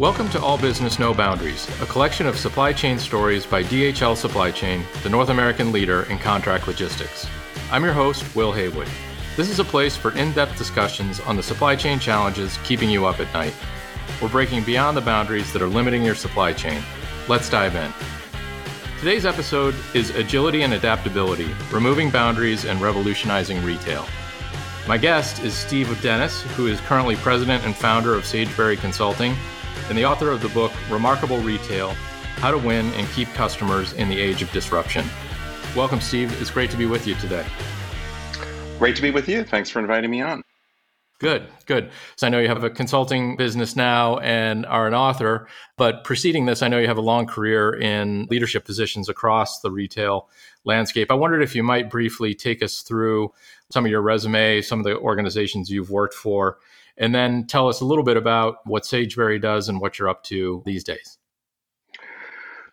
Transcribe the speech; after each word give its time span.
Welcome 0.00 0.28
to 0.30 0.42
All 0.42 0.58
Business 0.58 0.98
No 0.98 1.14
Boundaries, 1.14 1.68
a 1.80 1.86
collection 1.86 2.26
of 2.26 2.36
supply 2.36 2.72
chain 2.72 2.98
stories 2.98 3.46
by 3.46 3.62
DHL 3.62 4.16
Supply 4.16 4.50
Chain, 4.50 4.82
the 5.04 5.08
North 5.08 5.28
American 5.28 5.70
leader 5.70 6.02
in 6.10 6.18
contract 6.18 6.66
logistics. 6.66 7.28
I'm 7.70 7.84
your 7.84 7.92
host, 7.92 8.34
Will 8.34 8.50
Haywood. 8.50 8.88
This 9.36 9.48
is 9.48 9.60
a 9.60 9.64
place 9.64 9.96
for 9.96 10.10
in 10.18 10.32
depth 10.32 10.58
discussions 10.58 11.20
on 11.20 11.36
the 11.36 11.44
supply 11.44 11.76
chain 11.76 12.00
challenges 12.00 12.58
keeping 12.64 12.90
you 12.90 13.06
up 13.06 13.20
at 13.20 13.32
night. 13.32 13.54
We're 14.20 14.30
breaking 14.30 14.64
beyond 14.64 14.96
the 14.96 15.00
boundaries 15.00 15.52
that 15.52 15.62
are 15.62 15.68
limiting 15.68 16.02
your 16.02 16.16
supply 16.16 16.52
chain. 16.52 16.82
Let's 17.28 17.48
dive 17.48 17.76
in. 17.76 17.92
Today's 18.98 19.24
episode 19.24 19.76
is 19.94 20.10
Agility 20.10 20.62
and 20.62 20.72
Adaptability 20.72 21.54
Removing 21.70 22.10
Boundaries 22.10 22.64
and 22.64 22.80
Revolutionizing 22.80 23.64
Retail. 23.64 24.04
My 24.88 24.98
guest 24.98 25.44
is 25.44 25.54
Steve 25.54 26.02
Dennis, 26.02 26.42
who 26.56 26.66
is 26.66 26.80
currently 26.80 27.14
president 27.14 27.64
and 27.64 27.76
founder 27.76 28.14
of 28.14 28.24
Sageberry 28.24 28.76
Consulting 28.76 29.36
and 29.88 29.98
the 29.98 30.04
author 30.04 30.30
of 30.30 30.40
the 30.40 30.48
book 30.50 30.72
Remarkable 30.90 31.38
Retail 31.40 31.90
How 32.36 32.50
to 32.50 32.58
Win 32.58 32.86
and 32.94 33.06
Keep 33.08 33.28
Customers 33.34 33.92
in 33.92 34.08
the 34.08 34.18
Age 34.18 34.42
of 34.42 34.50
Disruption. 34.52 35.04
Welcome, 35.76 36.00
Steve. 36.00 36.40
It's 36.40 36.50
great 36.50 36.70
to 36.70 36.76
be 36.76 36.86
with 36.86 37.06
you 37.06 37.14
today. 37.16 37.44
Great 38.78 38.96
to 38.96 39.02
be 39.02 39.10
with 39.10 39.28
you. 39.28 39.44
Thanks 39.44 39.68
for 39.68 39.80
inviting 39.80 40.10
me 40.10 40.22
on. 40.22 40.42
Good, 41.20 41.46
good. 41.66 41.90
So 42.16 42.26
I 42.26 42.30
know 42.30 42.40
you 42.40 42.48
have 42.48 42.64
a 42.64 42.70
consulting 42.70 43.36
business 43.36 43.76
now 43.76 44.18
and 44.18 44.66
are 44.66 44.88
an 44.88 44.94
author, 44.94 45.46
but 45.76 46.02
preceding 46.02 46.46
this, 46.46 46.60
I 46.60 46.68
know 46.68 46.78
you 46.78 46.88
have 46.88 46.98
a 46.98 47.02
long 47.02 47.26
career 47.26 47.72
in 47.72 48.26
leadership 48.30 48.64
positions 48.64 49.08
across 49.08 49.60
the 49.60 49.70
retail 49.70 50.28
landscape. 50.64 51.10
I 51.10 51.14
wondered 51.14 51.42
if 51.42 51.54
you 51.54 51.62
might 51.62 51.88
briefly 51.88 52.34
take 52.34 52.62
us 52.62 52.80
through 52.80 53.32
some 53.70 53.84
of 53.84 53.90
your 53.90 54.02
resume, 54.02 54.60
some 54.60 54.80
of 54.80 54.84
the 54.84 54.98
organizations 54.98 55.70
you've 55.70 55.90
worked 55.90 56.14
for, 56.14 56.58
and 56.96 57.14
then 57.14 57.46
tell 57.46 57.68
us 57.68 57.80
a 57.80 57.84
little 57.84 58.04
bit 58.04 58.16
about 58.16 58.58
what 58.64 58.84
Sageberry 58.84 59.40
does 59.40 59.68
and 59.68 59.80
what 59.80 59.98
you're 59.98 60.08
up 60.08 60.22
to 60.24 60.62
these 60.64 60.84
days. 60.84 61.18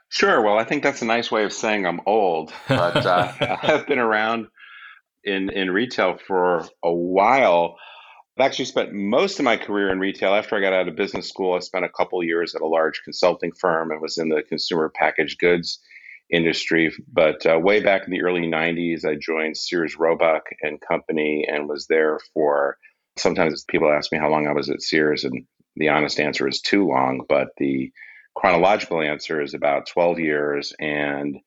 Sure. 0.10 0.42
Well, 0.42 0.58
I 0.58 0.66
think 0.66 0.84
that's 0.84 1.02
a 1.02 1.06
nice 1.06 1.32
way 1.32 1.46
of 1.46 1.54
saying 1.54 1.86
I'm 1.86 2.02
old, 2.06 2.54
but 2.68 3.06
uh, 3.06 3.32
I've 3.64 3.88
been 3.88 4.00
around 4.00 4.48
in 5.24 5.50
in 5.50 5.72
retail 5.72 6.18
for 6.18 6.66
a 6.84 6.94
while. 6.94 7.78
I've 8.38 8.46
actually 8.46 8.66
spent 8.66 8.94
most 8.94 9.40
of 9.40 9.46
my 9.46 9.58
career 9.58 9.90
in 9.90 10.00
retail. 10.00 10.34
After 10.34 10.56
I 10.56 10.62
got 10.62 10.74
out 10.74 10.88
of 10.88 10.96
business 10.96 11.30
school, 11.30 11.54
I 11.54 11.60
spent 11.60 11.86
a 11.86 11.90
couple 11.90 12.24
years 12.24 12.56
at 12.56 12.62
a 12.62 12.68
large 12.68 13.02
consulting 13.04 13.52
firm 13.54 13.92
and 13.92 14.02
was 14.02 14.18
in 14.18 14.30
the 14.30 14.44
consumer 14.44 14.90
packaged 14.94 15.40
goods 15.40 15.80
industry. 16.32 16.92
But 17.12 17.46
uh, 17.46 17.60
way 17.60 17.82
back 17.82 18.04
in 18.06 18.12
the 18.12 18.22
early 18.22 18.42
90s, 18.42 19.06
I 19.06 19.16
joined 19.16 19.58
Sears 19.58 19.98
Roebuck 19.98 20.44
and 20.62 20.80
Company 20.82 21.46
and 21.48 21.68
was 21.68 21.88
there 21.88 22.20
for 22.34 22.78
Sometimes 23.22 23.64
people 23.66 23.92
ask 23.92 24.12
me 24.12 24.18
how 24.18 24.30
long 24.30 24.48
I 24.48 24.54
was 24.54 24.70
at 24.70 24.82
Sears, 24.82 25.24
and 25.24 25.46
the 25.76 25.90
honest 25.90 26.20
answer 26.20 26.48
is 26.48 26.62
too 26.62 26.88
long, 26.88 27.22
but 27.30 27.50
the 27.58 27.92
chronological 28.36 29.02
answer 29.02 29.42
is 29.42 29.54
about 29.54 29.88
12 29.88 30.20
years. 30.20 30.74
And 30.80 31.38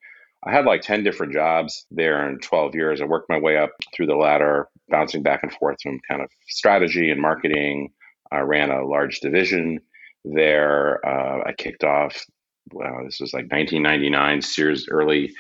I 0.46 0.52
had 0.52 0.66
like 0.66 0.82
10 0.82 1.02
different 1.02 1.32
jobs 1.32 1.86
there 1.90 2.28
in 2.28 2.38
12 2.38 2.74
years. 2.74 3.00
I 3.00 3.06
worked 3.06 3.30
my 3.30 3.38
way 3.38 3.56
up 3.56 3.70
through 3.94 4.06
the 4.06 4.14
ladder, 4.14 4.68
bouncing 4.88 5.22
back 5.22 5.42
and 5.42 5.52
forth 5.52 5.78
from 5.82 6.00
kind 6.08 6.22
of 6.22 6.28
strategy 6.48 7.10
and 7.10 7.20
marketing. 7.20 7.90
I 8.30 8.40
ran 8.40 8.70
a 8.70 8.84
large 8.84 9.20
division 9.20 9.80
there. 10.24 11.04
Uh, 11.06 11.42
I 11.46 11.52
kicked 11.52 11.84
off, 11.84 12.24
well, 12.72 13.02
this 13.04 13.20
was 13.20 13.32
like 13.32 13.50
1999, 13.50 14.42
Sears' 14.42 14.86
early 14.90 15.32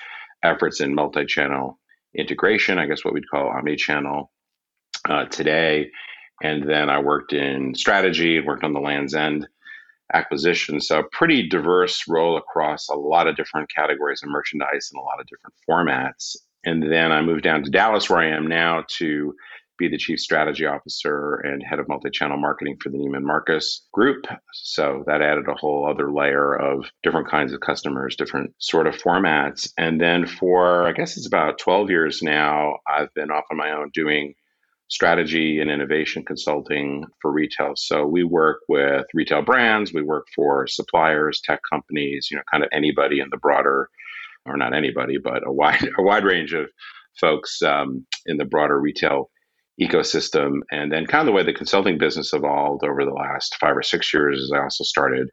efforts 0.42 0.80
in 0.80 0.94
multi 0.94 1.26
channel 1.26 1.78
integration, 2.14 2.78
I 2.78 2.86
guess 2.86 3.04
what 3.04 3.14
we'd 3.14 3.28
call 3.28 3.48
omni 3.48 3.76
channel 3.76 4.30
uh, 5.08 5.26
today. 5.26 5.90
And 6.42 6.68
then 6.68 6.90
I 6.90 7.00
worked 7.00 7.32
in 7.32 7.74
strategy 7.74 8.36
and 8.36 8.46
worked 8.46 8.64
on 8.64 8.72
the 8.72 8.80
Lands' 8.80 9.14
End 9.14 9.46
acquisition. 10.12 10.80
So, 10.80 11.04
pretty 11.12 11.48
diverse 11.48 12.04
role 12.08 12.36
across 12.36 12.88
a 12.88 12.94
lot 12.94 13.26
of 13.26 13.36
different 13.36 13.70
categories 13.74 14.22
of 14.22 14.30
merchandise 14.30 14.90
and 14.92 15.00
a 15.00 15.04
lot 15.04 15.20
of 15.20 15.26
different 15.26 15.54
formats. 15.68 16.36
And 16.64 16.82
then 16.82 17.12
I 17.12 17.22
moved 17.22 17.44
down 17.44 17.62
to 17.62 17.70
Dallas, 17.70 18.08
where 18.08 18.20
I 18.20 18.28
am 18.28 18.46
now, 18.46 18.84
to 18.98 19.34
be 19.76 19.88
the 19.88 19.98
chief 19.98 20.20
strategy 20.20 20.66
officer 20.66 21.34
and 21.42 21.62
head 21.62 21.78
of 21.78 21.88
multi-channel 21.88 22.38
marketing 22.38 22.76
for 22.80 22.90
the 22.90 22.98
Neiman 22.98 23.22
Marcus 23.22 23.86
group. 23.92 24.24
So 24.52 25.02
that 25.06 25.20
added 25.20 25.48
a 25.48 25.54
whole 25.54 25.88
other 25.88 26.12
layer 26.12 26.54
of 26.54 26.86
different 27.02 27.28
kinds 27.28 27.52
of 27.52 27.60
customers, 27.60 28.16
different 28.16 28.54
sort 28.58 28.86
of 28.86 28.94
formats. 28.94 29.68
And 29.76 30.00
then 30.00 30.26
for 30.26 30.86
I 30.86 30.92
guess 30.92 31.16
it's 31.16 31.26
about 31.26 31.58
12 31.58 31.90
years 31.90 32.22
now, 32.22 32.78
I've 32.86 33.12
been 33.14 33.30
off 33.30 33.44
on 33.50 33.56
my 33.56 33.72
own 33.72 33.90
doing 33.92 34.34
strategy 34.88 35.60
and 35.60 35.70
innovation 35.70 36.24
consulting 36.24 37.04
for 37.20 37.32
retail. 37.32 37.72
So 37.76 38.06
we 38.06 38.22
work 38.22 38.60
with 38.68 39.06
retail 39.14 39.42
brands, 39.42 39.92
we 39.92 40.02
work 40.02 40.26
for 40.34 40.66
suppliers, 40.66 41.40
tech 41.42 41.60
companies, 41.70 42.28
you 42.30 42.36
know, 42.36 42.42
kind 42.50 42.62
of 42.62 42.68
anybody 42.72 43.20
in 43.20 43.28
the 43.30 43.38
broader, 43.38 43.88
or 44.46 44.56
not 44.56 44.74
anybody, 44.74 45.18
but 45.18 45.46
a 45.46 45.52
wide 45.52 45.82
a 45.98 46.02
wide 46.02 46.24
range 46.24 46.52
of 46.52 46.70
folks 47.18 47.62
um, 47.62 48.06
in 48.26 48.36
the 48.36 48.44
broader 48.44 48.80
retail 48.80 49.30
ecosystem. 49.80 50.58
And 50.70 50.92
then 50.92 51.06
kind 51.06 51.20
of 51.20 51.26
the 51.26 51.32
way 51.32 51.42
the 51.42 51.52
consulting 51.52 51.98
business 51.98 52.32
evolved 52.32 52.84
over 52.84 53.04
the 53.04 53.10
last 53.10 53.56
five 53.60 53.76
or 53.76 53.82
six 53.82 54.12
years 54.12 54.40
is 54.40 54.52
I 54.52 54.62
also 54.62 54.84
started 54.84 55.28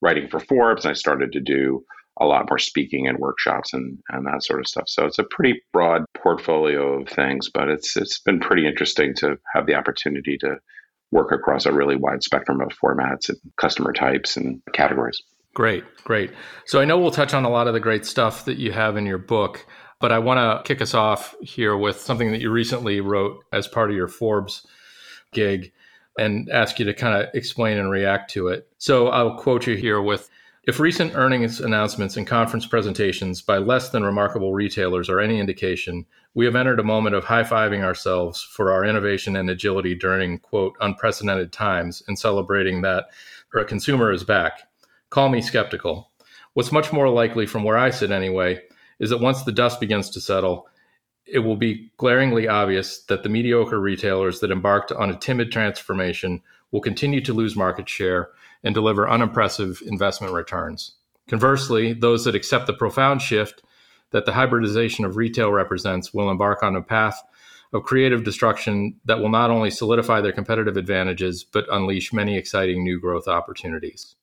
writing 0.00 0.28
for 0.28 0.40
Forbes. 0.40 0.86
I 0.86 0.94
started 0.94 1.32
to 1.32 1.40
do 1.40 1.84
a 2.20 2.26
lot 2.26 2.48
more 2.48 2.58
speaking 2.58 3.06
and 3.06 3.18
workshops 3.18 3.72
and, 3.72 3.98
and 4.10 4.26
that 4.26 4.44
sort 4.44 4.60
of 4.60 4.68
stuff. 4.68 4.84
So 4.86 5.06
it's 5.06 5.18
a 5.18 5.24
pretty 5.24 5.62
broad 5.72 6.04
portfolio 6.22 7.00
of 7.00 7.08
things, 7.08 7.48
but 7.48 7.68
it's 7.68 7.96
it's 7.96 8.20
been 8.20 8.40
pretty 8.40 8.66
interesting 8.66 9.14
to 9.16 9.38
have 9.54 9.66
the 9.66 9.74
opportunity 9.74 10.38
to 10.38 10.56
work 11.10 11.32
across 11.32 11.66
a 11.66 11.72
really 11.72 11.96
wide 11.96 12.22
spectrum 12.22 12.60
of 12.60 12.68
formats 12.68 13.28
and 13.28 13.38
customer 13.56 13.92
types 13.92 14.36
and 14.36 14.62
categories. 14.72 15.22
Great, 15.54 15.84
great. 16.04 16.30
So 16.64 16.80
I 16.80 16.86
know 16.86 16.98
we'll 16.98 17.10
touch 17.10 17.34
on 17.34 17.44
a 17.44 17.50
lot 17.50 17.66
of 17.66 17.74
the 17.74 17.80
great 17.80 18.06
stuff 18.06 18.46
that 18.46 18.56
you 18.56 18.72
have 18.72 18.96
in 18.96 19.04
your 19.04 19.18
book, 19.18 19.66
but 20.00 20.10
I 20.10 20.18
want 20.18 20.38
to 20.38 20.66
kick 20.66 20.80
us 20.80 20.94
off 20.94 21.34
here 21.42 21.76
with 21.76 22.00
something 22.00 22.32
that 22.32 22.40
you 22.40 22.50
recently 22.50 23.00
wrote 23.00 23.44
as 23.52 23.68
part 23.68 23.90
of 23.90 23.96
your 23.96 24.08
Forbes 24.08 24.66
gig 25.32 25.72
and 26.18 26.48
ask 26.50 26.78
you 26.78 26.86
to 26.86 26.94
kind 26.94 27.22
of 27.22 27.28
explain 27.34 27.76
and 27.76 27.90
react 27.90 28.30
to 28.30 28.48
it. 28.48 28.66
So 28.78 29.08
I'll 29.08 29.36
quote 29.36 29.66
you 29.66 29.76
here 29.76 30.00
with 30.00 30.30
if 30.64 30.78
recent 30.78 31.16
earnings 31.16 31.60
announcements 31.60 32.16
and 32.16 32.24
conference 32.24 32.66
presentations 32.66 33.42
by 33.42 33.58
less 33.58 33.88
than 33.90 34.04
remarkable 34.04 34.54
retailers 34.54 35.08
are 35.08 35.18
any 35.18 35.40
indication, 35.40 36.06
we 36.34 36.44
have 36.44 36.54
entered 36.54 36.78
a 36.78 36.84
moment 36.84 37.16
of 37.16 37.24
high 37.24 37.42
fiving 37.42 37.82
ourselves 37.82 38.42
for 38.42 38.70
our 38.70 38.84
innovation 38.84 39.34
and 39.34 39.50
agility 39.50 39.94
during, 39.94 40.38
quote, 40.38 40.76
unprecedented 40.80 41.52
times 41.52 42.02
and 42.06 42.16
celebrating 42.16 42.82
that 42.82 43.06
a 43.54 43.64
consumer 43.64 44.12
is 44.12 44.22
back. 44.22 44.60
Call 45.10 45.28
me 45.28 45.42
skeptical. 45.42 46.12
What's 46.54 46.72
much 46.72 46.92
more 46.92 47.08
likely, 47.08 47.44
from 47.44 47.64
where 47.64 47.76
I 47.76 47.90
sit 47.90 48.12
anyway, 48.12 48.62
is 49.00 49.10
that 49.10 49.20
once 49.20 49.42
the 49.42 49.52
dust 49.52 49.80
begins 49.80 50.10
to 50.10 50.20
settle, 50.20 50.68
it 51.26 51.40
will 51.40 51.56
be 51.56 51.90
glaringly 51.96 52.46
obvious 52.46 53.02
that 53.04 53.24
the 53.24 53.28
mediocre 53.28 53.80
retailers 53.80 54.40
that 54.40 54.50
embarked 54.52 54.92
on 54.92 55.10
a 55.10 55.18
timid 55.18 55.50
transformation 55.50 56.40
will 56.72 56.80
continue 56.80 57.20
to 57.20 57.32
lose 57.32 57.54
market 57.54 57.88
share 57.88 58.30
and 58.64 58.74
deliver 58.74 59.08
unimpressive 59.08 59.80
investment 59.86 60.32
returns. 60.32 60.96
Conversely, 61.28 61.92
those 61.92 62.24
that 62.24 62.34
accept 62.34 62.66
the 62.66 62.72
profound 62.72 63.22
shift 63.22 63.62
that 64.10 64.26
the 64.26 64.32
hybridization 64.32 65.04
of 65.04 65.16
retail 65.16 65.52
represents 65.52 66.12
will 66.12 66.30
embark 66.30 66.62
on 66.62 66.74
a 66.74 66.82
path 66.82 67.22
of 67.72 67.84
creative 67.84 68.24
destruction 68.24 68.96
that 69.04 69.18
will 69.18 69.30
not 69.30 69.50
only 69.50 69.70
solidify 69.70 70.20
their 70.20 70.32
competitive 70.32 70.76
advantages, 70.76 71.44
but 71.44 71.64
unleash 71.72 72.12
many 72.12 72.36
exciting 72.36 72.82
new 72.82 73.00
growth 73.00 73.28
opportunities. 73.28 74.16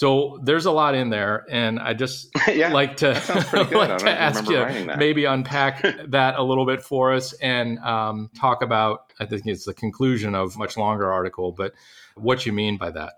So 0.00 0.38
there's 0.42 0.64
a 0.64 0.70
lot 0.70 0.94
in 0.94 1.10
there, 1.10 1.44
and 1.50 1.78
I 1.78 1.92
just 1.92 2.30
yeah, 2.48 2.72
like 2.72 2.96
to 2.96 3.08
like 3.70 3.98
to 3.98 4.10
ask 4.10 4.48
you 4.48 4.64
maybe 4.96 5.26
unpack 5.26 5.82
that 6.08 6.36
a 6.36 6.42
little 6.42 6.64
bit 6.64 6.80
for 6.80 7.12
us 7.12 7.34
and 7.34 7.78
um, 7.80 8.30
talk 8.34 8.62
about. 8.62 9.12
I 9.20 9.26
think 9.26 9.44
it's 9.44 9.66
the 9.66 9.74
conclusion 9.74 10.34
of 10.34 10.56
much 10.56 10.78
longer 10.78 11.12
article, 11.12 11.52
but 11.52 11.74
what 12.14 12.46
you 12.46 12.52
mean 12.54 12.78
by 12.78 12.92
that. 12.92 13.12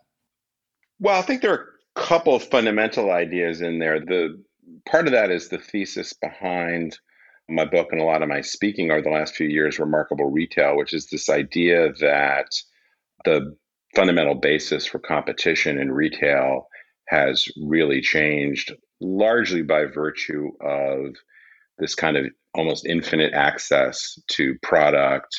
Well, 0.98 1.16
I 1.16 1.22
think 1.22 1.42
there 1.42 1.52
are 1.52 1.68
a 1.94 2.00
couple 2.00 2.34
of 2.34 2.42
fundamental 2.42 3.12
ideas 3.12 3.60
in 3.60 3.78
there. 3.78 4.00
The 4.00 4.42
part 4.84 5.06
of 5.06 5.12
that 5.12 5.30
is 5.30 5.50
the 5.50 5.58
thesis 5.58 6.12
behind 6.14 6.98
my 7.48 7.64
book 7.64 7.90
and 7.92 8.00
a 8.00 8.04
lot 8.04 8.22
of 8.22 8.28
my 8.28 8.40
speaking 8.40 8.90
over 8.90 9.02
the 9.02 9.10
last 9.10 9.36
few 9.36 9.46
years, 9.46 9.78
Remarkable 9.78 10.32
Retail, 10.32 10.76
which 10.76 10.94
is 10.94 11.06
this 11.06 11.28
idea 11.28 11.92
that 12.00 12.48
the 13.24 13.56
fundamental 13.94 14.34
basis 14.34 14.84
for 14.84 14.98
competition 14.98 15.78
in 15.78 15.92
retail 15.92 16.66
has 17.12 17.46
really 17.62 18.00
changed 18.00 18.72
largely 19.00 19.62
by 19.62 19.84
virtue 19.84 20.50
of 20.60 21.14
this 21.78 21.94
kind 21.94 22.16
of 22.16 22.26
almost 22.54 22.86
infinite 22.86 23.34
access 23.34 24.18
to 24.28 24.56
product 24.62 25.36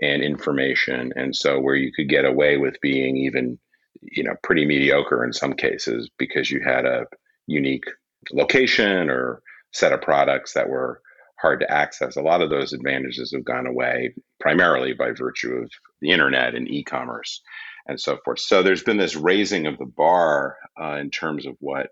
and 0.00 0.22
information. 0.22 1.12
And 1.16 1.34
so, 1.34 1.58
where 1.58 1.74
you 1.74 1.92
could 1.92 2.08
get 2.08 2.24
away 2.24 2.58
with 2.58 2.80
being 2.80 3.16
even 3.16 3.58
you 4.02 4.22
know 4.22 4.34
pretty 4.42 4.64
mediocre 4.66 5.24
in 5.24 5.32
some 5.32 5.54
cases 5.54 6.08
because 6.18 6.50
you 6.50 6.60
had 6.64 6.84
a 6.84 7.06
unique 7.46 7.84
location 8.32 9.10
or 9.10 9.42
set 9.72 9.92
of 9.92 10.00
products 10.00 10.52
that 10.52 10.68
were 10.68 11.00
hard 11.40 11.60
to 11.60 11.70
access. 11.70 12.16
A 12.16 12.22
lot 12.22 12.40
of 12.40 12.50
those 12.50 12.72
advantages 12.72 13.32
have 13.32 13.44
gone 13.44 13.66
away 13.66 14.14
primarily 14.40 14.92
by 14.92 15.10
virtue 15.10 15.54
of 15.54 15.70
the 16.00 16.10
internet 16.10 16.54
and 16.54 16.68
e-commerce. 16.68 17.42
And 17.86 18.00
so 18.00 18.18
forth. 18.24 18.40
So 18.40 18.62
there's 18.62 18.82
been 18.82 18.96
this 18.96 19.16
raising 19.16 19.66
of 19.66 19.78
the 19.78 19.86
bar 19.86 20.56
uh, 20.80 20.96
in 20.96 21.10
terms 21.10 21.46
of 21.46 21.56
what 21.60 21.88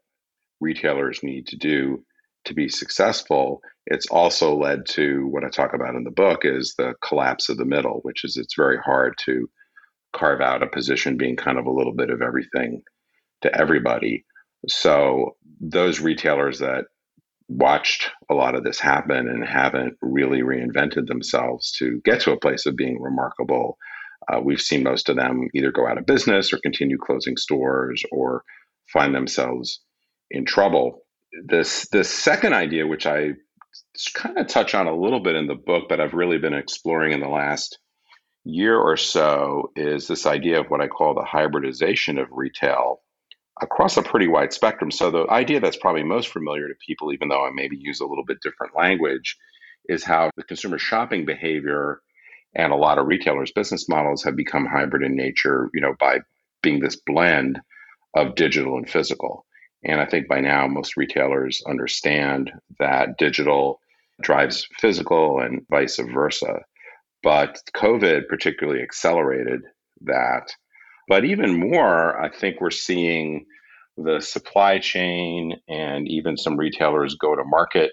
retailers 0.61 1.23
need 1.23 1.47
to 1.49 1.57
do 1.57 2.05
to 2.45 2.55
be 2.55 2.69
successful. 2.69 3.61
It's 3.87 4.07
also 4.07 4.57
led 4.57 4.87
to 4.91 5.27
what 5.29 5.45
I 5.45 5.49
talk 5.49 5.75
about 5.75 5.95
in 5.95 6.05
the 6.05 6.11
book 6.11 6.45
is 6.45 6.75
the 6.77 6.95
collapse 7.03 7.49
of 7.49 7.57
the 7.57 7.65
middle, 7.65 8.01
which 8.03 8.25
is 8.25 8.37
it's 8.37 8.55
very 8.55 8.79
hard 8.79 9.15
to 9.25 9.49
carve 10.15 10.41
out 10.41 10.63
a 10.63 10.67
position 10.67 11.17
being 11.17 11.37
kind 11.37 11.59
of 11.59 11.67
a 11.67 11.73
little 11.73 11.95
bit 11.95 12.11
of 12.11 12.23
everything 12.23 12.83
to 13.43 13.55
everybody. 13.59 14.25
So 14.69 15.37
those 15.61 16.01
retailers 16.01 16.59
that 16.61 16.85
watched 17.49 18.11
a 18.31 18.35
lot 18.35 18.55
of 18.55 18.65
this 18.65 18.81
happen 18.81 19.29
and 19.29 19.47
haven't 19.47 19.97
really 20.01 20.41
reinvented 20.41 21.07
themselves 21.07 21.73
to 21.73 22.01
get 22.05 22.21
to 22.23 22.33
a 22.33 22.41
place 22.41 22.65
of 22.65 22.77
being 22.77 23.01
remarkable. 23.01 23.77
Uh, 24.33 24.41
we've 24.41 24.61
seen 24.61 24.83
most 24.83 25.09
of 25.09 25.17
them 25.17 25.49
either 25.55 25.73
go 25.73 25.87
out 25.87 25.99
of 25.99 26.07
business 26.07 26.53
or 26.53 26.59
continue 26.59 26.99
closing 26.99 27.37
stores 27.37 28.03
or 28.11 28.43
find 28.93 29.15
themselves 29.15 29.81
in 30.31 30.45
trouble. 30.45 31.03
This 31.47 31.89
this 31.91 32.11
second 32.11 32.55
idea, 32.55 32.87
which 32.87 33.07
I 33.07 33.31
kind 34.15 34.39
of 34.39 34.47
touch 34.47 34.75
on 34.75 34.87
a 34.87 34.97
little 34.97 35.21
bit 35.21 35.37
in 35.37 35.47
the 35.47 35.55
book, 35.55 35.85
but 35.89 36.01
I've 36.01 36.15
really 36.15 36.39
been 36.39 36.55
exploring 36.55 37.13
in 37.13 37.21
the 37.21 37.29
last 37.29 37.79
year 38.45 38.77
or 38.77 38.97
so, 38.97 39.71
is 39.75 40.07
this 40.07 40.27
idea 40.27 40.61
of 40.61 40.67
what 40.69 40.81
I 40.81 40.89
call 40.89 41.15
the 41.15 41.25
hybridization 41.25 42.19
of 42.19 42.29
retail 42.31 43.01
across 43.61 43.97
a 43.97 44.03
pretty 44.03 44.29
wide 44.29 44.53
spectrum. 44.53 44.91
So 44.91 45.11
the 45.11 45.27
idea 45.31 45.61
that's 45.61 45.77
probably 45.77 46.03
most 46.03 46.29
familiar 46.29 46.69
to 46.69 46.75
people, 46.87 47.13
even 47.13 47.29
though 47.29 47.45
I 47.45 47.51
maybe 47.55 47.77
use 47.79 48.01
a 48.01 48.07
little 48.07 48.25
bit 48.25 48.39
different 48.43 48.77
language, 48.77 49.37
is 49.89 50.05
how 50.05 50.31
the 50.37 50.43
consumer 50.43 50.79
shopping 50.79 51.25
behavior 51.25 52.01
and 52.55 52.73
a 52.73 52.77
lot 52.77 52.99
of 52.99 53.07
retailers' 53.07 53.53
business 53.53 53.89
models 53.89 54.23
have 54.25 54.37
become 54.37 54.67
hybrid 54.67 55.03
in 55.03 55.17
nature, 55.17 55.71
you 55.75 55.81
know, 55.81 55.95
by 55.99 56.21
being 56.63 56.81
this 56.81 56.97
blend 57.07 57.61
of 58.15 58.35
digital 58.37 58.77
and 58.77 58.89
physical. 58.89 59.45
And 59.85 60.01
I 60.01 60.07
think 60.07 60.29
by 60.29 60.41
now 60.41 60.67
most 60.67 60.97
retailers 60.97 61.63
understand 61.67 62.53
that 62.79 63.19
digital 63.19 63.81
drives 64.23 64.67
physical 64.81 65.41
and 65.41 65.67
vice 65.69 65.99
versa. 65.99 66.61
But 67.23 67.61
COVID 67.77 68.29
particularly 68.29 68.83
accelerated 68.83 69.63
that 70.03 70.51
but 71.09 71.25
even 71.25 71.59
more, 71.59 72.21
I 72.21 72.31
think 72.31 72.61
we're 72.61 72.71
seeing 72.71 73.47
the 73.97 74.21
supply 74.21 74.79
chain 74.79 75.55
and 75.69 76.09
even 76.09 76.37
some 76.37 76.57
retailers 76.57 77.15
go 77.15 77.37
to 77.37 77.45
market 77.45 77.93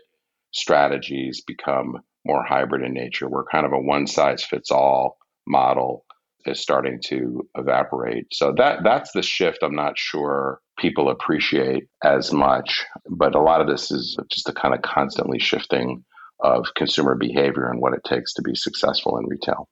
strategies 0.51 1.41
become 1.45 1.99
more 2.25 2.43
hybrid 2.43 2.83
in 2.83 2.93
nature, 2.93 3.27
where 3.27 3.43
kind 3.51 3.65
of 3.65 3.73
a 3.73 3.79
one 3.79 4.07
size 4.07 4.43
fits 4.43 4.71
all 4.71 5.17
model 5.47 6.05
is 6.45 6.59
starting 6.59 6.99
to 7.05 7.47
evaporate. 7.55 8.25
So 8.31 8.53
that 8.57 8.83
that's 8.83 9.11
the 9.11 9.21
shift 9.21 9.59
I'm 9.61 9.75
not 9.75 9.97
sure 9.97 10.59
people 10.79 11.09
appreciate 11.09 11.83
as 12.03 12.33
much, 12.33 12.85
but 13.09 13.35
a 13.35 13.41
lot 13.41 13.61
of 13.61 13.67
this 13.67 13.91
is 13.91 14.17
just 14.31 14.47
the 14.47 14.53
kind 14.53 14.73
of 14.73 14.81
constantly 14.81 15.39
shifting 15.39 16.03
of 16.39 16.73
consumer 16.75 17.15
behavior 17.15 17.69
and 17.69 17.79
what 17.79 17.93
it 17.93 18.03
takes 18.03 18.33
to 18.33 18.41
be 18.41 18.55
successful 18.55 19.17
in 19.17 19.27
retail. 19.27 19.67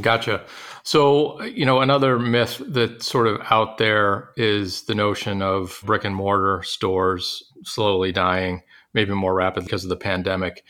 Gotcha. 0.00 0.44
So, 0.84 1.42
you 1.42 1.64
know, 1.64 1.80
another 1.80 2.18
myth 2.18 2.60
that's 2.66 3.06
sort 3.06 3.26
of 3.26 3.40
out 3.50 3.78
there 3.78 4.30
is 4.36 4.82
the 4.82 4.94
notion 4.94 5.42
of 5.42 5.80
brick 5.84 6.04
and 6.04 6.14
mortar 6.14 6.62
stores 6.62 7.42
slowly 7.64 8.12
dying, 8.12 8.62
maybe 8.94 9.14
more 9.14 9.34
rapid 9.34 9.64
because 9.64 9.84
of 9.84 9.90
the 9.90 9.96
pandemic. 9.96 10.64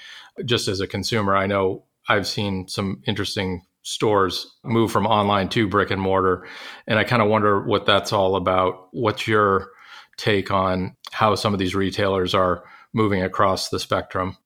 Just 0.45 0.69
as 0.69 0.81
a 0.81 0.87
consumer, 0.87 1.37
I 1.37 1.47
know 1.47 1.85
I've 2.09 2.27
seen 2.27 2.69
some 2.69 3.03
interesting 3.07 3.63
stores 3.83 4.47
move 4.65 4.93
from 4.93 5.07
online 5.07 5.49
to 5.51 5.69
brick 5.69 5.91
and 5.91 6.01
mortar. 6.01 6.47
And 6.87 6.99
I 6.99 7.05
kind 7.05 7.23
of 7.23 7.29
wonder 7.29 7.61
what 7.61 7.87
that's 7.87 8.13
all 8.13 8.37
about. 8.37 8.89
What's 8.93 9.27
your 9.27 9.71
take 10.17 10.51
on 10.51 10.97
how 11.11 11.35
some 11.35 11.53
of 11.53 11.59
these 11.59 11.75
retailers 11.75 12.35
are 12.35 12.65
moving 12.93 13.23
across 13.23 13.69
the 13.69 13.81
spectrum? 13.81 14.37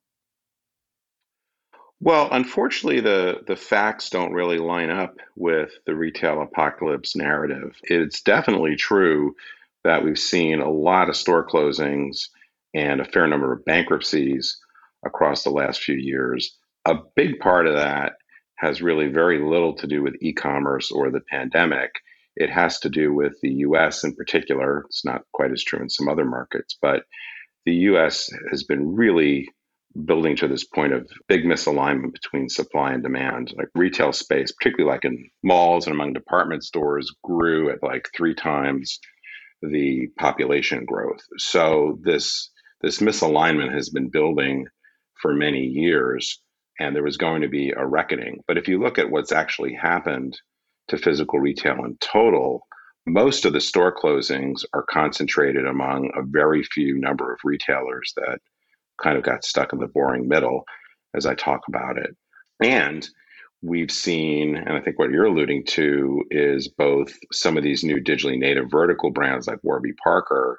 Well, 2.00 2.29
unfortunately, 2.31 3.00
the, 3.00 3.43
the 3.46 3.56
facts 3.56 4.11
don't 4.11 4.32
really 4.32 4.58
line 4.58 4.90
up 4.90 5.17
with 5.34 5.70
the 5.87 5.94
retail 5.94 6.43
apocalypse 6.43 7.17
narrative. 7.17 7.75
It's 7.84 8.20
definitely 8.20 8.76
true 8.76 9.34
that 9.82 10.05
we've 10.05 10.19
seen 10.19 10.61
a 10.61 10.70
lot 10.70 11.08
of 11.08 11.17
store 11.17 11.46
closings 11.46 12.29
and 12.76 13.00
a 13.00 13.06
fair 13.06 13.26
number 13.26 13.55
of 13.55 13.64
bankruptcies 13.64 14.58
across 15.05 15.43
the 15.43 15.50
last 15.50 15.82
few 15.82 15.96
years. 15.96 16.56
A 16.84 16.94
big 17.17 17.40
part 17.40 17.67
of 17.67 17.75
that 17.75 18.12
has 18.56 18.82
really 18.82 19.08
very 19.08 19.43
little 19.43 19.75
to 19.76 19.87
do 19.87 20.02
with 20.02 20.14
e 20.20 20.34
commerce 20.34 20.93
or 20.93 21.11
the 21.11 21.23
pandemic. 21.31 21.90
It 22.37 22.50
has 22.50 22.78
to 22.81 22.90
do 22.90 23.14
with 23.14 23.32
the 23.40 23.50
US 23.67 24.05
in 24.05 24.14
particular. 24.14 24.84
It's 24.88 25.06
not 25.06 25.23
quite 25.32 25.52
as 25.52 25.64
true 25.64 25.81
in 25.81 25.88
some 25.88 26.08
other 26.08 26.26
markets, 26.26 26.76
but 26.81 27.05
the 27.64 27.75
US 27.90 28.31
has 28.50 28.62
been 28.62 28.94
really 28.94 29.49
building 30.05 30.37
to 30.37 30.46
this 30.46 30.64
point 30.64 30.93
of 30.93 31.08
big 31.29 31.44
misalignment 31.44 32.12
between 32.12 32.50
supply 32.50 32.93
and 32.93 33.02
demand. 33.02 33.55
Like 33.56 33.69
retail 33.75 34.12
space, 34.12 34.52
particularly 34.52 34.93
like 34.94 35.06
in 35.06 35.31
malls 35.43 35.87
and 35.87 35.94
among 35.94 36.12
department 36.12 36.62
stores, 36.62 37.11
grew 37.25 37.70
at 37.70 37.82
like 37.82 38.11
three 38.14 38.34
times 38.34 39.00
the 39.62 40.08
population 40.19 40.84
growth. 40.84 41.22
So 41.38 41.99
this 42.02 42.50
this 42.81 42.99
misalignment 42.99 43.73
has 43.73 43.88
been 43.88 44.08
building 44.08 44.67
for 45.20 45.34
many 45.34 45.64
years, 45.64 46.40
and 46.78 46.94
there 46.94 47.02
was 47.02 47.17
going 47.17 47.43
to 47.43 47.49
be 47.49 47.70
a 47.70 47.87
reckoning. 47.87 48.43
But 48.46 48.58
if 48.58 48.69
you 48.69 48.81
look 48.81 48.99
at 48.99 49.11
what's 49.11 49.32
actually 49.32 49.75
happened 49.75 50.38
to 50.88 50.99
physical 50.99 51.38
retail 51.38 51.84
in 51.84 51.96
total, 52.00 52.67
most 53.06 53.44
of 53.44 53.52
the 53.52 53.61
store 53.61 53.94
closings 53.94 54.64
are 54.75 54.84
concentrated 54.90 55.67
among 55.67 56.11
a 56.14 56.23
very 56.23 56.62
few 56.62 56.99
number 56.99 57.32
of 57.32 57.38
retailers 57.44 58.12
that 58.17 58.38
kind 59.02 59.17
of 59.17 59.25
got 59.25 59.44
stuck 59.44 59.72
in 59.72 59.79
the 59.79 59.87
boring 59.87 60.29
middle 60.29 60.64
as 61.14 61.26
I 61.26 61.34
talk 61.34 61.61
about 61.69 61.99
it. 61.99 62.17
And 62.62 63.08
we've 63.62 63.90
seen, 63.90 64.56
and 64.56 64.70
I 64.70 64.81
think 64.81 64.99
what 64.99 65.11
you're 65.11 65.26
alluding 65.26 65.64
to 65.67 66.25
is 66.31 66.69
both 66.69 67.17
some 67.32 67.56
of 67.56 67.62
these 67.62 67.84
new 67.84 68.00
digitally 68.00 68.38
native 68.38 68.70
vertical 68.70 69.11
brands 69.11 69.46
like 69.46 69.58
Warby 69.62 69.93
Parker 70.02 70.58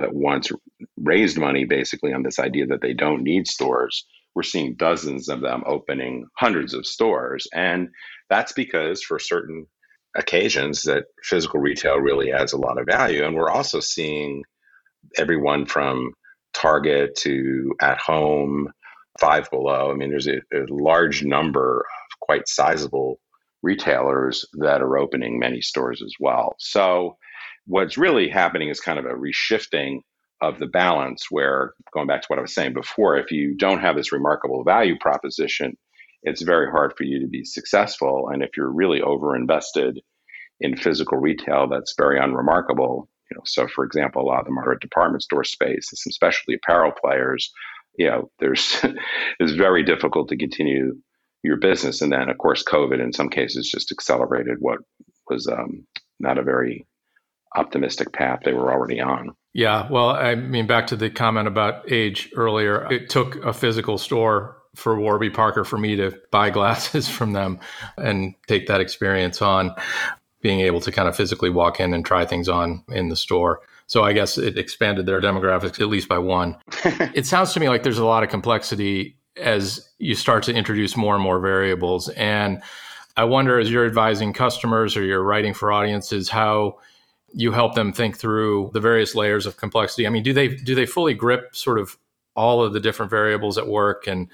that 0.00 0.14
once 0.14 0.50
raised 0.96 1.38
money 1.38 1.64
basically 1.64 2.12
on 2.12 2.22
this 2.22 2.38
idea 2.38 2.66
that 2.66 2.80
they 2.80 2.94
don't 2.94 3.22
need 3.22 3.46
stores. 3.46 4.06
We're 4.34 4.42
seeing 4.42 4.74
dozens 4.74 5.28
of 5.28 5.40
them 5.40 5.62
opening 5.66 6.26
hundreds 6.36 6.74
of 6.74 6.86
stores. 6.86 7.46
And 7.54 7.88
that's 8.28 8.52
because 8.52 9.02
for 9.02 9.18
certain 9.18 9.66
occasions 10.16 10.82
that 10.82 11.04
physical 11.22 11.60
retail 11.60 11.96
really 11.96 12.32
adds 12.32 12.52
a 12.52 12.58
lot 12.58 12.78
of 12.78 12.86
value. 12.86 13.24
And 13.24 13.34
we're 13.34 13.50
also 13.50 13.80
seeing 13.80 14.42
everyone 15.16 15.66
from 15.66 16.12
Target 16.54 17.14
to 17.16 17.74
at 17.80 17.98
home, 17.98 18.72
Five 19.20 19.50
Below. 19.50 19.90
I 19.90 19.94
mean, 19.94 20.10
there's 20.10 20.28
a, 20.28 20.38
a 20.52 20.64
large 20.68 21.22
number 21.22 21.80
of 21.80 22.20
quite 22.20 22.48
sizable 22.48 23.20
retailers 23.62 24.44
that 24.54 24.82
are 24.82 24.98
opening 24.98 25.38
many 25.38 25.60
stores 25.60 26.02
as 26.02 26.14
well. 26.20 26.54
So, 26.58 27.16
what's 27.66 27.98
really 27.98 28.28
happening 28.28 28.68
is 28.68 28.80
kind 28.80 28.98
of 28.98 29.04
a 29.04 29.14
reshifting 29.14 30.00
of 30.42 30.58
the 30.58 30.66
balance 30.66 31.26
where, 31.30 31.74
going 31.92 32.06
back 32.06 32.22
to 32.22 32.26
what 32.28 32.38
I 32.38 32.42
was 32.42 32.54
saying 32.54 32.74
before, 32.74 33.16
if 33.16 33.30
you 33.30 33.56
don't 33.56 33.80
have 33.80 33.96
this 33.96 34.12
remarkable 34.12 34.64
value 34.64 34.96
proposition, 34.98 35.76
it's 36.22 36.42
very 36.42 36.70
hard 36.70 36.92
for 36.96 37.04
you 37.04 37.20
to 37.20 37.26
be 37.26 37.44
successful. 37.44 38.28
And 38.32 38.42
if 38.42 38.50
you're 38.56 38.70
really 38.70 39.00
over 39.00 39.34
invested 39.36 40.00
in 40.60 40.76
physical 40.76 41.18
retail, 41.18 41.68
that's 41.68 41.94
very 41.96 42.18
unremarkable. 42.18 43.08
You 43.30 43.36
know, 43.36 43.42
so 43.44 43.66
for 43.66 43.84
example, 43.84 44.22
a 44.22 44.26
lot 44.26 44.40
of 44.40 44.46
them 44.46 44.58
are 44.58 44.74
department 44.76 45.22
store 45.22 45.44
space 45.44 45.88
and 45.90 45.98
some 45.98 46.12
specialty 46.12 46.54
apparel 46.54 46.92
players. 46.92 47.52
You 47.98 48.08
know, 48.08 48.30
there's 48.38 48.84
it's 49.40 49.52
very 49.52 49.82
difficult 49.82 50.28
to 50.28 50.36
continue 50.36 50.96
your 51.42 51.56
business, 51.56 52.02
and 52.02 52.12
then 52.12 52.28
of 52.28 52.38
course, 52.38 52.62
COVID 52.64 53.02
in 53.02 53.12
some 53.12 53.28
cases 53.28 53.70
just 53.70 53.92
accelerated 53.92 54.56
what 54.58 54.78
was 55.28 55.46
um, 55.46 55.86
not 56.20 56.38
a 56.38 56.42
very 56.42 56.86
optimistic 57.56 58.12
path 58.12 58.40
they 58.44 58.52
were 58.52 58.72
already 58.72 59.00
on. 59.00 59.34
Yeah, 59.52 59.88
well, 59.90 60.10
I 60.10 60.34
mean, 60.34 60.66
back 60.66 60.86
to 60.88 60.96
the 60.96 61.08
comment 61.08 61.48
about 61.48 61.90
age 61.90 62.30
earlier, 62.36 62.90
it 62.92 63.08
took 63.08 63.36
a 63.44 63.52
physical 63.52 63.96
store 63.98 64.56
for 64.74 65.00
Warby 65.00 65.30
Parker 65.30 65.64
for 65.64 65.78
me 65.78 65.96
to 65.96 66.12
buy 66.30 66.50
glasses 66.50 67.08
from 67.16 67.32
them 67.32 67.58
and 67.96 68.34
take 68.46 68.66
that 68.66 68.80
experience 68.80 69.40
on 69.40 69.74
being 70.42 70.60
able 70.60 70.80
to 70.80 70.92
kind 70.92 71.08
of 71.08 71.16
physically 71.16 71.50
walk 71.50 71.80
in 71.80 71.94
and 71.94 72.04
try 72.04 72.24
things 72.26 72.48
on 72.48 72.84
in 72.88 73.08
the 73.08 73.16
store. 73.16 73.60
So 73.86 74.04
I 74.04 74.12
guess 74.12 74.36
it 74.36 74.58
expanded 74.58 75.06
their 75.06 75.20
demographics 75.20 75.80
at 75.80 75.88
least 75.88 76.08
by 76.08 76.18
one. 76.18 76.56
it 77.14 77.26
sounds 77.26 77.52
to 77.54 77.60
me 77.60 77.68
like 77.68 77.82
there's 77.82 77.98
a 77.98 78.04
lot 78.04 78.22
of 78.22 78.28
complexity 78.28 79.16
as 79.36 79.88
you 79.98 80.14
start 80.14 80.42
to 80.44 80.54
introduce 80.54 80.96
more 80.96 81.14
and 81.14 81.22
more 81.22 81.40
variables. 81.40 82.08
And 82.10 82.62
I 83.16 83.24
wonder, 83.24 83.58
as 83.58 83.70
you're 83.70 83.86
advising 83.86 84.32
customers 84.32 84.96
or 84.96 85.02
you're 85.02 85.22
writing 85.22 85.54
for 85.54 85.72
audiences, 85.72 86.28
how 86.28 86.78
you 87.38 87.52
help 87.52 87.74
them 87.74 87.92
think 87.92 88.16
through 88.16 88.70
the 88.72 88.80
various 88.80 89.14
layers 89.14 89.44
of 89.44 89.58
complexity. 89.58 90.06
I 90.06 90.10
mean, 90.10 90.22
do 90.22 90.32
they 90.32 90.48
do 90.48 90.74
they 90.74 90.86
fully 90.86 91.12
grip 91.12 91.54
sort 91.54 91.78
of 91.78 91.98
all 92.34 92.64
of 92.64 92.72
the 92.72 92.80
different 92.80 93.10
variables 93.10 93.58
at 93.58 93.68
work? 93.68 94.06
And 94.06 94.28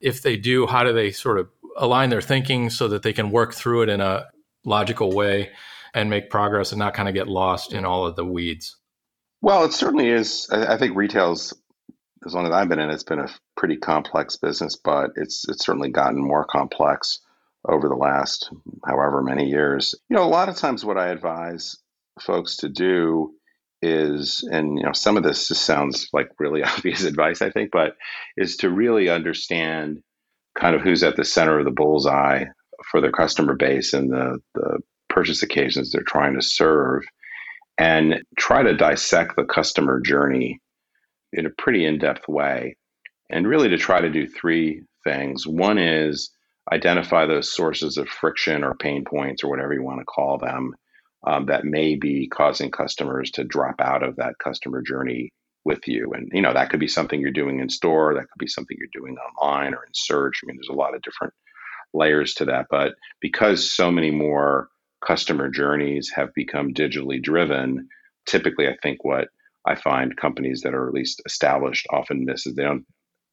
if 0.00 0.22
they 0.22 0.38
do, 0.38 0.66
how 0.66 0.82
do 0.82 0.94
they 0.94 1.10
sort 1.10 1.38
of 1.38 1.50
align 1.76 2.08
their 2.08 2.22
thinking 2.22 2.70
so 2.70 2.88
that 2.88 3.02
they 3.02 3.12
can 3.12 3.30
work 3.30 3.52
through 3.52 3.82
it 3.82 3.88
in 3.90 4.00
a 4.00 4.26
logical 4.64 5.12
way 5.12 5.50
and 5.92 6.08
make 6.08 6.30
progress 6.30 6.72
and 6.72 6.78
not 6.78 6.94
kind 6.94 7.08
of 7.08 7.14
get 7.14 7.28
lost 7.28 7.74
in 7.74 7.84
all 7.84 8.06
of 8.06 8.16
the 8.16 8.24
weeds? 8.24 8.76
Well, 9.42 9.64
it 9.64 9.74
certainly 9.74 10.08
is. 10.08 10.48
I 10.50 10.78
think 10.78 10.96
retail's 10.96 11.52
as 12.24 12.34
long 12.34 12.46
as 12.46 12.52
I've 12.52 12.70
been 12.70 12.80
in, 12.80 12.88
it's 12.88 13.04
been 13.04 13.18
a 13.18 13.28
pretty 13.54 13.76
complex 13.76 14.36
business, 14.36 14.76
but 14.76 15.10
it's 15.16 15.46
it's 15.46 15.64
certainly 15.64 15.90
gotten 15.90 16.18
more 16.18 16.46
complex 16.46 17.18
over 17.68 17.86
the 17.86 17.94
last 17.94 18.50
however 18.86 19.22
many 19.22 19.46
years. 19.46 19.94
You 20.08 20.16
know, 20.16 20.24
a 20.24 20.28
lot 20.28 20.48
of 20.48 20.56
times 20.56 20.86
what 20.86 20.96
I 20.96 21.08
advise 21.08 21.76
folks 22.20 22.56
to 22.58 22.68
do 22.68 23.32
is, 23.82 24.46
and 24.50 24.78
you 24.78 24.84
know, 24.84 24.92
some 24.92 25.16
of 25.16 25.22
this 25.22 25.48
just 25.48 25.62
sounds 25.62 26.08
like 26.12 26.28
really 26.38 26.62
obvious 26.64 27.04
advice, 27.04 27.42
I 27.42 27.50
think, 27.50 27.70
but 27.70 27.96
is 28.36 28.56
to 28.58 28.70
really 28.70 29.08
understand 29.08 30.02
kind 30.58 30.74
of 30.74 30.82
who's 30.82 31.02
at 31.02 31.16
the 31.16 31.24
center 31.24 31.58
of 31.58 31.64
the 31.64 31.70
bullseye 31.70 32.44
for 32.90 33.00
their 33.00 33.12
customer 33.12 33.54
base 33.54 33.92
and 33.92 34.10
the, 34.10 34.38
the 34.54 34.78
purchase 35.08 35.42
occasions 35.42 35.90
they're 35.90 36.02
trying 36.02 36.34
to 36.34 36.42
serve 36.42 37.04
and 37.78 38.22
try 38.38 38.62
to 38.62 38.76
dissect 38.76 39.36
the 39.36 39.44
customer 39.44 40.00
journey 40.00 40.60
in 41.32 41.44
a 41.44 41.50
pretty 41.50 41.84
in-depth 41.84 42.26
way 42.28 42.76
and 43.30 43.46
really 43.46 43.68
to 43.68 43.76
try 43.76 44.00
to 44.00 44.08
do 44.08 44.26
three 44.26 44.82
things. 45.04 45.46
One 45.46 45.78
is 45.78 46.30
identify 46.72 47.26
those 47.26 47.54
sources 47.54 47.96
of 47.96 48.08
friction 48.08 48.64
or 48.64 48.74
pain 48.74 49.04
points 49.04 49.44
or 49.44 49.50
whatever 49.50 49.74
you 49.74 49.82
want 49.82 50.00
to 50.00 50.04
call 50.04 50.38
them 50.38 50.74
um, 51.26 51.46
that 51.46 51.64
may 51.64 51.96
be 51.96 52.28
causing 52.28 52.70
customers 52.70 53.30
to 53.32 53.44
drop 53.44 53.76
out 53.80 54.02
of 54.02 54.16
that 54.16 54.38
customer 54.42 54.82
journey 54.82 55.30
with 55.64 55.86
you. 55.86 56.12
And 56.12 56.30
you 56.32 56.42
know 56.42 56.52
that 56.52 56.70
could 56.70 56.80
be 56.80 56.88
something 56.88 57.20
you're 57.20 57.30
doing 57.30 57.60
in 57.60 57.68
store 57.68 58.14
that 58.14 58.28
could 58.30 58.38
be 58.38 58.46
something 58.46 58.76
you're 58.78 58.88
doing 58.92 59.16
online 59.40 59.74
or 59.74 59.84
in 59.84 59.92
search. 59.94 60.40
I 60.42 60.46
mean 60.46 60.56
there's 60.56 60.68
a 60.68 60.78
lot 60.78 60.94
of 60.94 61.02
different 61.02 61.34
layers 61.92 62.34
to 62.34 62.44
that. 62.46 62.66
But 62.70 62.94
because 63.20 63.70
so 63.70 63.90
many 63.90 64.10
more 64.10 64.68
customer 65.04 65.48
journeys 65.48 66.10
have 66.14 66.32
become 66.34 66.72
digitally 66.72 67.22
driven 67.22 67.86
typically 68.24 68.66
i 68.66 68.74
think 68.82 69.04
what 69.04 69.28
I 69.66 69.74
find 69.74 70.16
companies 70.16 70.62
that 70.62 70.74
are 70.74 70.86
at 70.86 70.94
least 70.94 71.20
established 71.26 71.86
often 71.90 72.24
miss 72.24 72.46
is 72.46 72.54
they 72.54 72.62
don't 72.62 72.86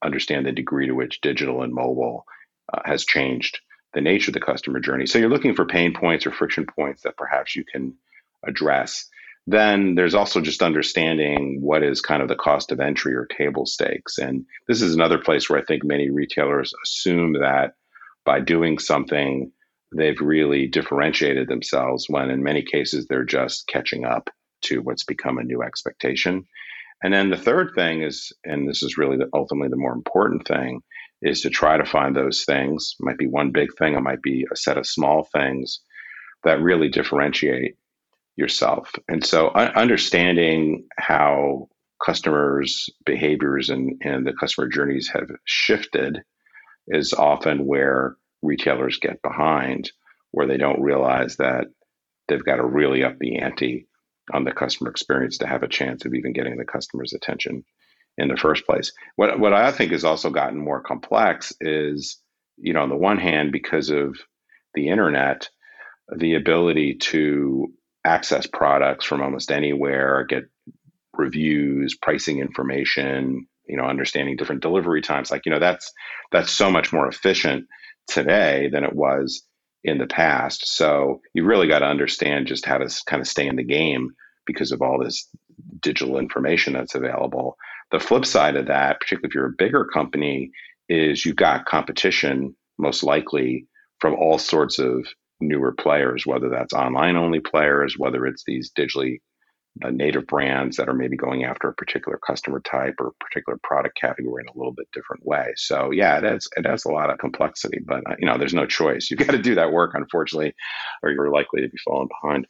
understand 0.03 0.45
the 0.45 0.51
degree 0.51 0.87
to 0.87 0.93
which 0.93 1.21
digital 1.21 1.61
and 1.61 1.73
mobile 1.73 2.25
uh, 2.73 2.81
has 2.85 3.05
changed 3.05 3.59
the 3.93 4.01
nature 4.01 4.29
of 4.29 4.33
the 4.33 4.39
customer 4.39 4.79
journey. 4.79 5.05
So 5.05 5.19
you're 5.19 5.29
looking 5.29 5.55
for 5.55 5.65
pain 5.65 5.93
points 5.93 6.25
or 6.25 6.31
friction 6.31 6.65
points 6.65 7.03
that 7.03 7.17
perhaps 7.17 7.55
you 7.55 7.63
can 7.63 7.95
address. 8.45 9.09
Then 9.45 9.95
there's 9.95 10.15
also 10.15 10.39
just 10.41 10.63
understanding 10.63 11.59
what 11.61 11.83
is 11.83 12.01
kind 12.01 12.21
of 12.21 12.29
the 12.29 12.35
cost 12.35 12.71
of 12.71 12.79
entry 12.79 13.13
or 13.13 13.25
table 13.25 13.65
stakes. 13.65 14.17
And 14.17 14.45
this 14.67 14.81
is 14.81 14.95
another 14.95 15.17
place 15.17 15.49
where 15.49 15.59
I 15.59 15.65
think 15.65 15.83
many 15.83 16.09
retailers 16.09 16.73
assume 16.83 17.33
that 17.33 17.73
by 18.25 18.39
doing 18.39 18.79
something, 18.79 19.51
they've 19.95 20.19
really 20.19 20.67
differentiated 20.67 21.47
themselves 21.47 22.05
when 22.07 22.29
in 22.29 22.41
many 22.41 22.63
cases 22.63 23.05
they're 23.05 23.25
just 23.25 23.67
catching 23.67 24.05
up 24.05 24.29
to 24.61 24.81
what's 24.81 25.03
become 25.03 25.37
a 25.37 25.43
new 25.43 25.61
expectation. 25.61 26.45
And 27.03 27.13
then 27.13 27.29
the 27.29 27.37
third 27.37 27.71
thing 27.75 28.01
is, 28.01 28.31
and 28.45 28.67
this 28.67 28.81
is 28.81 28.97
really 28.97 29.17
the, 29.17 29.29
ultimately 29.33 29.67
the 29.67 29.75
more 29.75 29.93
important 29.93 30.47
thing, 30.47 30.81
is 31.23 31.41
to 31.41 31.49
try 31.49 31.77
to 31.77 31.85
find 31.85 32.15
those 32.15 32.43
things. 32.43 32.95
It 32.99 33.03
might 33.03 33.17
be 33.17 33.27
one 33.27 33.51
big 33.51 33.69
thing, 33.77 33.95
it 33.95 34.01
might 34.01 34.21
be 34.21 34.45
a 34.51 34.55
set 34.55 34.77
of 34.77 34.85
small 34.85 35.27
things 35.33 35.79
that 36.43 36.61
really 36.61 36.89
differentiate 36.89 37.75
yourself. 38.35 38.91
And 39.07 39.25
so, 39.25 39.49
understanding 39.51 40.87
how 40.97 41.69
customers' 42.05 42.89
behaviors 43.05 43.69
and, 43.69 43.93
and 44.03 44.27
the 44.27 44.33
customer 44.33 44.67
journeys 44.67 45.09
have 45.13 45.29
shifted 45.45 46.21
is 46.87 47.13
often 47.13 47.65
where 47.65 48.17
retailers 48.41 48.99
get 48.99 49.21
behind, 49.21 49.91
where 50.31 50.47
they 50.47 50.57
don't 50.57 50.81
realize 50.81 51.37
that 51.37 51.67
they've 52.27 52.43
got 52.43 52.57
to 52.57 52.65
really 52.65 53.03
up 53.03 53.17
the 53.19 53.37
ante 53.37 53.87
on 54.33 54.43
the 54.43 54.51
customer 54.51 54.89
experience 54.89 55.37
to 55.37 55.47
have 55.47 55.63
a 55.63 55.67
chance 55.67 56.03
of 56.05 56.13
even 56.13 56.33
getting 56.33 56.57
the 56.57 56.65
customer's 56.65 57.13
attention 57.13 57.63
in 58.17 58.27
the 58.27 58.37
first 58.37 58.65
place. 58.65 58.91
What 59.15 59.39
what 59.39 59.53
I 59.53 59.71
think 59.71 59.91
has 59.91 60.03
also 60.03 60.29
gotten 60.29 60.59
more 60.59 60.81
complex 60.81 61.53
is, 61.61 62.17
you 62.57 62.73
know, 62.73 62.81
on 62.81 62.89
the 62.89 62.95
one 62.95 63.17
hand, 63.17 63.51
because 63.51 63.89
of 63.89 64.15
the 64.75 64.89
internet, 64.89 65.49
the 66.15 66.35
ability 66.35 66.95
to 66.95 67.73
access 68.05 68.47
products 68.47 69.05
from 69.05 69.21
almost 69.21 69.51
anywhere, 69.51 70.25
get 70.27 70.43
reviews, 71.13 71.95
pricing 71.95 72.39
information, 72.39 73.47
you 73.67 73.77
know, 73.77 73.85
understanding 73.85 74.35
different 74.35 74.61
delivery 74.61 75.01
times, 75.01 75.31
like, 75.31 75.45
you 75.45 75.51
know, 75.51 75.59
that's 75.59 75.91
that's 76.31 76.51
so 76.51 76.69
much 76.69 76.91
more 76.91 77.07
efficient 77.07 77.65
today 78.07 78.69
than 78.71 78.83
it 78.83 78.95
was 78.95 79.43
in 79.83 79.97
the 79.97 80.07
past. 80.07 80.67
So 80.67 81.21
you 81.33 81.45
really 81.45 81.67
got 81.67 81.79
to 81.79 81.85
understand 81.85 82.47
just 82.47 82.65
how 82.65 82.77
to 82.77 82.89
kind 83.05 83.21
of 83.21 83.27
stay 83.27 83.47
in 83.47 83.55
the 83.55 83.63
game 83.63 84.11
because 84.45 84.71
of 84.71 84.81
all 84.81 85.01
this 85.01 85.29
digital 85.81 86.17
information 86.17 86.73
that's 86.73 86.95
available. 86.95 87.55
The 87.93 87.99
flip 87.99 88.25
side 88.25 88.55
of 88.55 88.65
that, 88.65 88.99
particularly 88.99 89.29
if 89.29 89.35
you're 89.35 89.45
a 89.45 89.55
bigger 89.55 89.85
company, 89.85 90.49
is 90.89 91.23
you've 91.23 91.35
got 91.35 91.65
competition 91.65 92.55
most 92.79 93.03
likely 93.03 93.67
from 93.99 94.15
all 94.15 94.39
sorts 94.39 94.79
of 94.79 95.05
newer 95.39 95.71
players, 95.71 96.25
whether 96.25 96.49
that's 96.49 96.73
online 96.73 97.15
only 97.15 97.39
players, 97.39 97.95
whether 97.95 98.25
it's 98.25 98.43
these 98.47 98.71
digitally 98.75 99.17
uh, 99.85 99.91
native 99.91 100.25
brands 100.25 100.77
that 100.77 100.89
are 100.89 100.95
maybe 100.95 101.17
going 101.17 101.43
after 101.43 101.67
a 101.67 101.73
particular 101.73 102.19
customer 102.25 102.61
type 102.61 102.95
or 102.99 103.11
particular 103.19 103.59
product 103.63 103.95
category 103.99 104.43
in 104.43 104.49
a 104.49 104.57
little 104.57 104.73
bit 104.73 104.87
different 104.91 105.23
way. 105.23 105.53
So 105.55 105.91
yeah, 105.91 106.17
it 106.17 106.23
has 106.23 106.47
it 106.57 106.65
has 106.65 106.85
a 106.85 106.91
lot 106.91 107.11
of 107.11 107.19
complexity, 107.19 107.79
but 107.85 108.01
uh, 108.09 108.15
you 108.17 108.25
know, 108.25 108.39
there's 108.39 108.55
no 108.55 108.65
choice. 108.65 109.11
You've 109.11 109.19
got 109.19 109.33
to 109.33 109.41
do 109.41 109.53
that 109.55 109.71
work, 109.71 109.91
unfortunately, 109.93 110.55
or 111.03 111.11
you're 111.11 111.29
likely 111.29 111.61
to 111.61 111.69
be 111.69 111.77
falling 111.85 112.09
behind. 112.21 112.47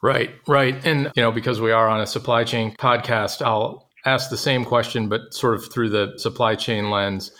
Right, 0.00 0.30
right, 0.46 0.76
and 0.86 1.10
you 1.16 1.22
know, 1.22 1.32
because 1.32 1.60
we 1.60 1.72
are 1.72 1.88
on 1.88 2.00
a 2.00 2.06
supply 2.06 2.44
chain 2.44 2.76
podcast, 2.78 3.44
I'll 3.44 3.88
ask 4.04 4.30
the 4.30 4.36
same 4.36 4.64
question, 4.64 5.08
but 5.08 5.32
sort 5.32 5.54
of 5.54 5.72
through 5.72 5.90
the 5.90 6.14
supply 6.18 6.54
chain 6.54 6.90
lens. 6.90 7.32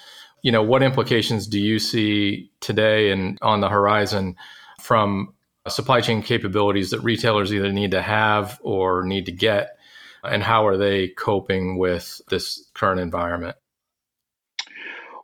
You 0.43 0.53
know, 0.53 0.63
what 0.63 0.83
implications 0.83 1.47
do 1.47 1.59
you 1.59 1.79
see 1.79 2.51
today 2.61 3.11
and 3.11 3.39
on 3.43 3.61
the 3.61 3.69
horizon 3.69 4.37
from 4.81 5.35
supply 5.69 6.01
chain 6.01 6.23
capabilities 6.23 6.91
that 6.91 7.01
retailers 7.01 7.53
either 7.53 7.73
need 7.73 7.93
to 7.93 8.03
have 8.03 8.59
or 8.63 9.05
need 9.05 9.27
to 9.27 9.33
get? 9.33 9.77
And 10.23 10.43
how 10.43 10.67
are 10.67 10.77
they 10.77 11.09
coping 11.09 11.79
with 11.79 12.21
this 12.29 12.71
current 12.75 13.01
environment? 13.01 13.57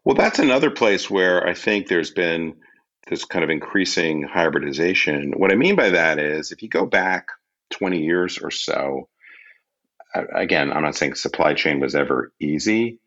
Well, 0.04 0.14
that's 0.14 0.38
another 0.38 0.70
place 0.70 1.10
where 1.10 1.46
I 1.46 1.54
think 1.54 1.88
there's 1.88 2.10
been 2.10 2.56
this 3.08 3.24
kind 3.24 3.44
of 3.44 3.50
increasing 3.50 4.22
hybridization. 4.22 5.32
What 5.36 5.52
I 5.52 5.56
mean 5.56 5.76
by 5.76 5.90
that 5.90 6.18
is 6.18 6.52
if 6.52 6.62
you 6.62 6.68
go 6.68 6.86
back 6.86 7.28
20 7.70 8.02
years 8.02 8.38
or 8.38 8.50
so, 8.50 9.08
again, 10.14 10.72
I'm 10.72 10.82
not 10.82 10.96
saying 10.96 11.14
supply 11.14 11.54
chain 11.54 11.80
was 11.80 11.94
ever 11.94 12.32
easy, 12.40 12.98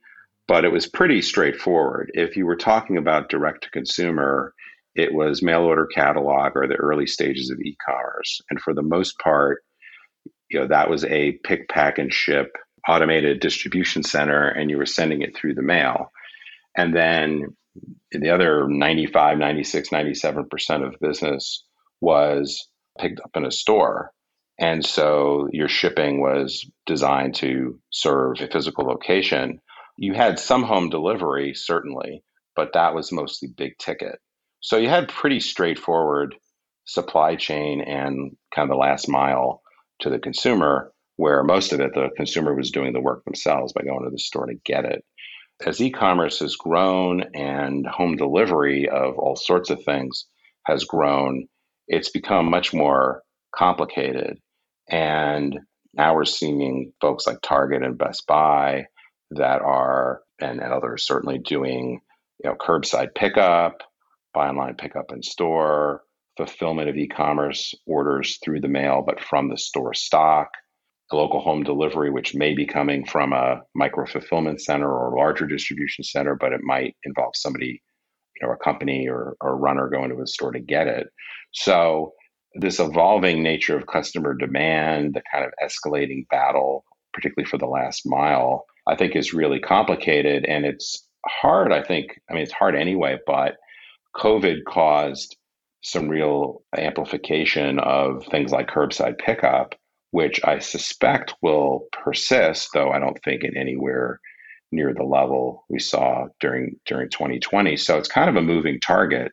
but 0.48 0.66
it 0.66 0.72
was 0.72 0.88
pretty 0.88 1.22
straightforward. 1.22 2.12
If 2.14 2.36
you 2.36 2.46
were 2.46 2.56
talking 2.56 2.98
about 2.98 3.30
direct 3.30 3.64
to 3.64 3.70
consumer, 3.72 4.54
it 4.96 5.14
was 5.14 5.42
mail 5.42 5.62
order 5.62 5.88
catalog 5.88 6.54
or 6.56 6.68
the 6.68 6.76
early 6.76 7.08
stages 7.08 7.50
of 7.50 7.60
e-commerce. 7.60 8.42
And 8.50 8.62
for 8.62 8.74
the 8.74 8.84
most 8.84 9.18
part, 9.20 9.64
you 10.50 10.60
know, 10.60 10.68
that 10.68 10.90
was 10.90 11.04
a 11.06 11.34
pick, 11.44 11.68
pack, 11.70 11.98
and 11.98 12.14
ship 12.14 12.56
automated 12.88 13.40
distribution 13.40 14.04
center, 14.04 14.50
and 14.50 14.70
you 14.70 14.78
were 14.78 14.86
sending 14.86 15.22
it 15.22 15.36
through 15.36 15.56
the 15.56 15.62
mail. 15.62 16.12
And 16.78 16.96
then 16.96 17.56
the 18.12 18.30
other 18.30 18.68
95, 18.68 19.38
96, 19.38 19.90
97% 19.90 20.88
of 20.88 21.00
business 21.00 21.64
was 22.02 22.68
picked 23.00 23.20
up 23.22 23.32
in 23.36 23.46
a 23.46 23.52
store. 23.52 24.12
And 24.64 24.86
so 24.86 25.50
your 25.52 25.68
shipping 25.68 26.22
was 26.22 26.66
designed 26.86 27.36
to 27.36 27.82
serve 27.90 28.40
a 28.40 28.48
physical 28.48 28.86
location. 28.86 29.60
You 29.98 30.14
had 30.14 30.40
some 30.40 30.64
home 30.64 30.90
delivery, 30.90 31.54
certainly, 31.54 32.24
but 32.56 32.72
that 32.72 32.96
was 32.96 33.12
mostly 33.12 33.50
big 33.50 33.78
ticket. 33.78 34.20
So 34.62 34.78
you 34.78 34.88
had 34.88 35.10
pretty 35.10 35.42
straightforward 35.42 36.36
supply 36.86 37.36
chain 37.36 37.82
and 37.82 38.38
kind 38.56 38.64
of 38.64 38.70
the 38.70 38.80
last 38.80 39.10
mile 39.10 39.62
to 40.00 40.10
the 40.10 40.18
consumer, 40.18 40.94
where 41.18 41.44
most 41.44 41.74
of 41.74 41.82
it, 41.82 41.94
the 41.94 42.12
consumer 42.16 42.56
was 42.56 42.72
doing 42.72 42.94
the 42.94 43.02
work 43.02 43.26
themselves 43.26 43.74
by 43.74 43.84
going 43.84 44.06
to 44.06 44.12
the 44.12 44.18
store 44.18 44.46
to 44.46 44.56
get 44.64 44.86
it. 44.86 45.04
As 45.66 45.82
e 45.82 45.92
commerce 45.92 46.40
has 46.40 46.56
grown 46.56 47.24
and 47.36 47.86
home 47.86 48.16
delivery 48.16 48.88
of 48.88 49.20
all 49.20 49.36
sorts 49.36 49.70
of 49.72 49.84
things 49.84 50.26
has 50.68 50.86
grown, 50.86 51.48
it's 51.90 52.12
become 52.12 52.50
much 52.50 52.74
more 52.74 53.24
complicated. 53.54 54.40
And 54.90 55.60
now 55.94 56.16
we're 56.16 56.26
seeing 56.26 56.92
folks 57.02 57.28
like 57.28 57.42
Target 57.42 57.84
and 57.84 57.98
Best 57.98 58.26
Buy 58.28 58.86
that 59.32 59.62
are, 59.62 60.22
and, 60.40 60.60
and 60.60 60.74
others 60.74 61.06
certainly 61.06 61.38
doing, 61.38 62.02
you 62.44 62.50
know, 62.50 62.56
curbside 62.56 63.16
pickup, 63.16 63.82
buy 64.34 64.50
online, 64.50 64.76
pick 64.76 64.96
up 64.96 65.12
in 65.12 65.22
store, 65.24 66.02
fulfillment 66.38 66.90
of 66.90 66.98
e-commerce 66.98 67.74
orders 67.86 68.40
through 68.44 68.60
the 68.60 68.68
mail, 68.68 69.04
but 69.06 69.22
from 69.22 69.50
the 69.50 69.58
store 69.58 69.94
stock, 69.94 70.50
local 71.12 71.40
home 71.40 71.64
delivery, 71.64 72.10
which 72.10 72.34
may 72.34 72.56
be 72.56 72.66
coming 72.66 73.06
from 73.06 73.34
a 73.34 73.62
micro 73.76 74.06
fulfillment 74.06 74.60
center 74.60 74.92
or 74.92 75.16
larger 75.16 75.46
distribution 75.46 76.04
center, 76.04 76.36
but 76.36 76.54
it 76.54 76.62
might 76.64 76.96
involve 77.06 77.34
somebody 77.36 77.82
you 78.42 78.48
know 78.48 78.54
a 78.54 78.58
company 78.58 79.08
or, 79.08 79.36
or 79.42 79.52
a 79.52 79.56
runner 79.56 79.90
going 79.90 80.10
to 80.10 80.22
a 80.22 80.28
store 80.28 80.52
to 80.52 80.60
get 80.60 80.88
it. 80.88 81.08
So 81.52 82.14
this 82.56 82.80
evolving 82.80 83.42
nature 83.42 83.78
of 83.78 83.88
customer 83.88 84.34
demand, 84.34 85.16
the 85.16 85.24
kind 85.32 85.46
of 85.46 85.52
escalating 85.64 86.28
battle, 86.30 86.86
particularly 87.14 87.50
for 87.50 87.58
the 87.58 87.66
last 87.66 88.04
mile, 88.06 88.66
I 88.88 88.96
think 88.96 89.16
is 89.16 89.34
really 89.34 89.60
complicated 89.60 90.46
and 90.46 90.66
it's 90.66 91.08
hard. 91.26 91.72
I 91.72 91.82
think, 91.82 92.20
I 92.30 92.34
mean, 92.34 92.44
it's 92.44 92.52
hard 92.52 92.76
anyway, 92.76 93.18
but 93.26 93.56
COVID 94.16 94.66
caused 94.68 95.36
some 95.82 96.08
real 96.08 96.64
amplification 96.78 97.80
of 97.80 98.26
things 98.28 98.52
like 98.52 98.70
curbside 98.70 99.18
pickup, 99.18 99.76
which 100.12 100.40
I 100.44 100.60
suspect 100.60 101.34
will 101.42 101.88
persist, 101.92 102.70
though 102.74 102.92
I 102.92 103.00
don't 103.00 103.22
think 103.24 103.44
in 103.44 103.58
anywhere 103.58 104.20
near 104.72 104.94
the 104.94 105.04
level 105.04 105.66
we 105.70 105.80
saw 105.80 106.28
during 106.40 106.76
during 106.86 107.10
2020. 107.10 107.78
So 107.78 107.98
it's 107.98 108.08
kind 108.08 108.30
of 108.30 108.36
a 108.36 108.42
moving 108.42 108.80
target 108.80 109.32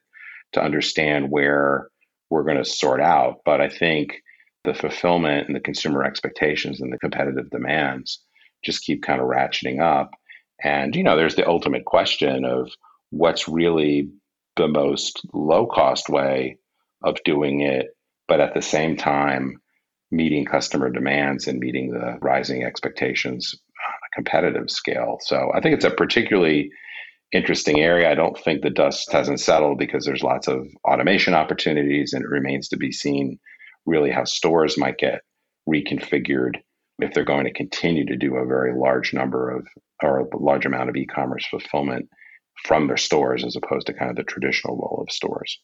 to 0.52 0.62
understand 0.62 1.30
where 1.30 1.88
we're 2.30 2.44
going 2.44 2.56
to 2.56 2.64
sort 2.64 3.00
out. 3.00 3.40
But 3.44 3.60
I 3.60 3.68
think 3.68 4.22
the 4.64 4.74
fulfillment 4.74 5.46
and 5.46 5.56
the 5.56 5.60
consumer 5.60 6.04
expectations 6.04 6.80
and 6.80 6.92
the 6.92 6.98
competitive 6.98 7.50
demands 7.50 8.20
just 8.64 8.84
keep 8.84 9.02
kind 9.02 9.20
of 9.20 9.26
ratcheting 9.26 9.80
up. 9.80 10.12
And, 10.62 10.94
you 10.94 11.02
know, 11.02 11.16
there's 11.16 11.36
the 11.36 11.48
ultimate 11.48 11.84
question 11.84 12.44
of 12.44 12.70
what's 13.10 13.48
really 13.48 14.10
the 14.56 14.68
most 14.68 15.20
low 15.32 15.66
cost 15.66 16.08
way 16.08 16.58
of 17.02 17.16
doing 17.24 17.60
it, 17.60 17.96
but 18.28 18.40
at 18.40 18.52
the 18.54 18.62
same 18.62 18.96
time, 18.96 19.60
meeting 20.10 20.44
customer 20.44 20.90
demands 20.90 21.46
and 21.46 21.58
meeting 21.60 21.90
the 21.92 22.18
rising 22.20 22.64
expectations 22.64 23.54
on 23.88 23.94
a 23.94 24.14
competitive 24.14 24.70
scale. 24.70 25.18
So 25.22 25.50
I 25.54 25.60
think 25.60 25.74
it's 25.74 25.84
a 25.84 25.90
particularly 25.90 26.70
interesting 27.32 27.80
area. 27.80 28.10
I 28.10 28.14
don't 28.14 28.38
think 28.38 28.62
the 28.62 28.70
dust 28.70 29.12
hasn't 29.12 29.40
settled 29.40 29.78
because 29.78 30.04
there's 30.04 30.22
lots 30.22 30.48
of 30.48 30.66
automation 30.84 31.34
opportunities, 31.34 32.12
and 32.12 32.24
it 32.24 32.28
remains 32.28 32.68
to 32.68 32.76
be 32.76 32.92
seen 32.92 33.38
really 33.86 34.10
how 34.10 34.24
stores 34.24 34.76
might 34.76 34.98
get 34.98 35.20
reconfigured 35.68 36.56
if 36.98 37.14
they're 37.14 37.24
going 37.24 37.44
to 37.44 37.52
continue 37.52 38.04
to 38.06 38.16
do 38.16 38.36
a 38.36 38.46
very 38.46 38.76
large 38.76 39.14
number 39.14 39.50
of 39.50 39.66
or 40.02 40.20
a 40.20 40.36
large 40.36 40.66
amount 40.66 40.88
of 40.88 40.96
e-commerce 40.96 41.46
fulfillment 41.50 42.08
from 42.64 42.86
their 42.86 42.96
stores 42.96 43.44
as 43.44 43.56
opposed 43.56 43.86
to 43.86 43.94
kind 43.94 44.10
of 44.10 44.16
the 44.16 44.22
traditional 44.24 44.76
role 44.76 45.04
of 45.06 45.12
stores. 45.12 45.60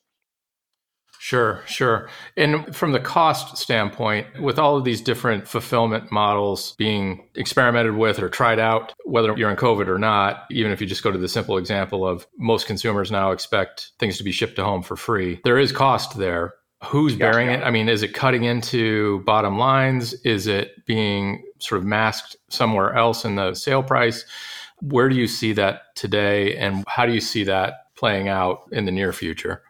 Sure, 1.18 1.62
sure. 1.66 2.08
And 2.36 2.74
from 2.74 2.92
the 2.92 3.00
cost 3.00 3.56
standpoint, 3.56 4.40
with 4.40 4.58
all 4.58 4.76
of 4.76 4.84
these 4.84 5.00
different 5.00 5.48
fulfillment 5.48 6.12
models 6.12 6.74
being 6.78 7.28
experimented 7.34 7.96
with 7.96 8.20
or 8.20 8.28
tried 8.28 8.58
out, 8.58 8.92
whether 9.04 9.36
you're 9.36 9.50
in 9.50 9.56
COVID 9.56 9.88
or 9.88 9.98
not, 9.98 10.44
even 10.50 10.70
if 10.72 10.80
you 10.80 10.86
just 10.86 11.02
go 11.02 11.10
to 11.10 11.18
the 11.18 11.28
simple 11.28 11.58
example 11.58 12.06
of 12.06 12.26
most 12.38 12.66
consumers 12.66 13.10
now 13.10 13.32
expect 13.32 13.92
things 13.98 14.18
to 14.18 14.24
be 14.24 14.32
shipped 14.32 14.56
to 14.56 14.64
home 14.64 14.82
for 14.82 14.96
free, 14.96 15.40
there 15.44 15.58
is 15.58 15.72
cost 15.72 16.16
there. 16.16 16.54
Who's 16.84 17.16
bearing 17.16 17.48
it? 17.48 17.64
I 17.64 17.70
mean, 17.70 17.88
is 17.88 18.02
it 18.02 18.14
cutting 18.14 18.44
into 18.44 19.20
bottom 19.20 19.58
lines? 19.58 20.12
Is 20.24 20.46
it 20.46 20.84
being 20.86 21.42
sort 21.58 21.80
of 21.80 21.86
masked 21.86 22.36
somewhere 22.50 22.94
else 22.94 23.24
in 23.24 23.34
the 23.34 23.54
sale 23.54 23.82
price? 23.82 24.24
Where 24.82 25.08
do 25.08 25.16
you 25.16 25.26
see 25.26 25.54
that 25.54 25.96
today, 25.96 26.54
and 26.56 26.84
how 26.86 27.06
do 27.06 27.12
you 27.12 27.20
see 27.20 27.44
that 27.44 27.94
playing 27.96 28.28
out 28.28 28.68
in 28.72 28.84
the 28.84 28.92
near 28.92 29.12
future? 29.12 29.62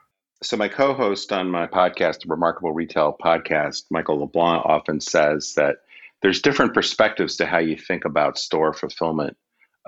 So, 0.43 0.59
my 0.59 0.69
co 0.69 0.93
host 0.93 1.33
on 1.33 1.51
my 1.51 1.67
podcast, 1.67 2.21
the 2.21 2.29
Remarkable 2.29 2.73
Retail 2.73 3.17
podcast, 3.19 3.85
Michael 3.91 4.19
LeBlanc, 4.19 4.67
often 4.67 5.01
says 5.01 5.55
that 5.57 5.77
there's 6.21 6.43
different 6.43 6.75
perspectives 6.75 7.37
to 7.37 7.47
how 7.47 7.57
you 7.57 7.79
think 7.79 8.05
about 8.05 8.37
store 8.37 8.75
fulfillment 8.75 9.35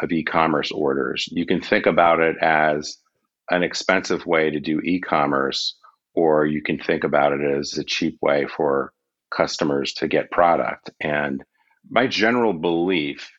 of 0.03 0.11
e 0.11 0.25
commerce 0.25 0.73
orders. 0.73 1.29
You 1.31 1.45
can 1.45 1.61
think 1.61 1.85
about 1.85 2.21
it 2.21 2.37
as 2.41 2.97
an 3.51 3.63
expensive 3.63 4.25
way 4.25 4.51
to 4.51 4.59
do 4.59 4.81
e 4.81 5.01
commerce, 5.01 5.77
or 6.15 6.47
you 6.47 6.63
can 6.63 6.79
think 6.79 7.05
about 7.05 7.35
it 7.35 7.43
as 7.43 7.77
a 7.77 7.85
cheap 7.85 8.17
way 8.23 8.47
for 8.47 8.95
customers 9.31 9.93
to 9.95 10.09
get 10.09 10.31
product. 10.31 10.89
And 10.99 11.45
my 11.91 12.07
general 12.07 12.55
belief 12.55 13.31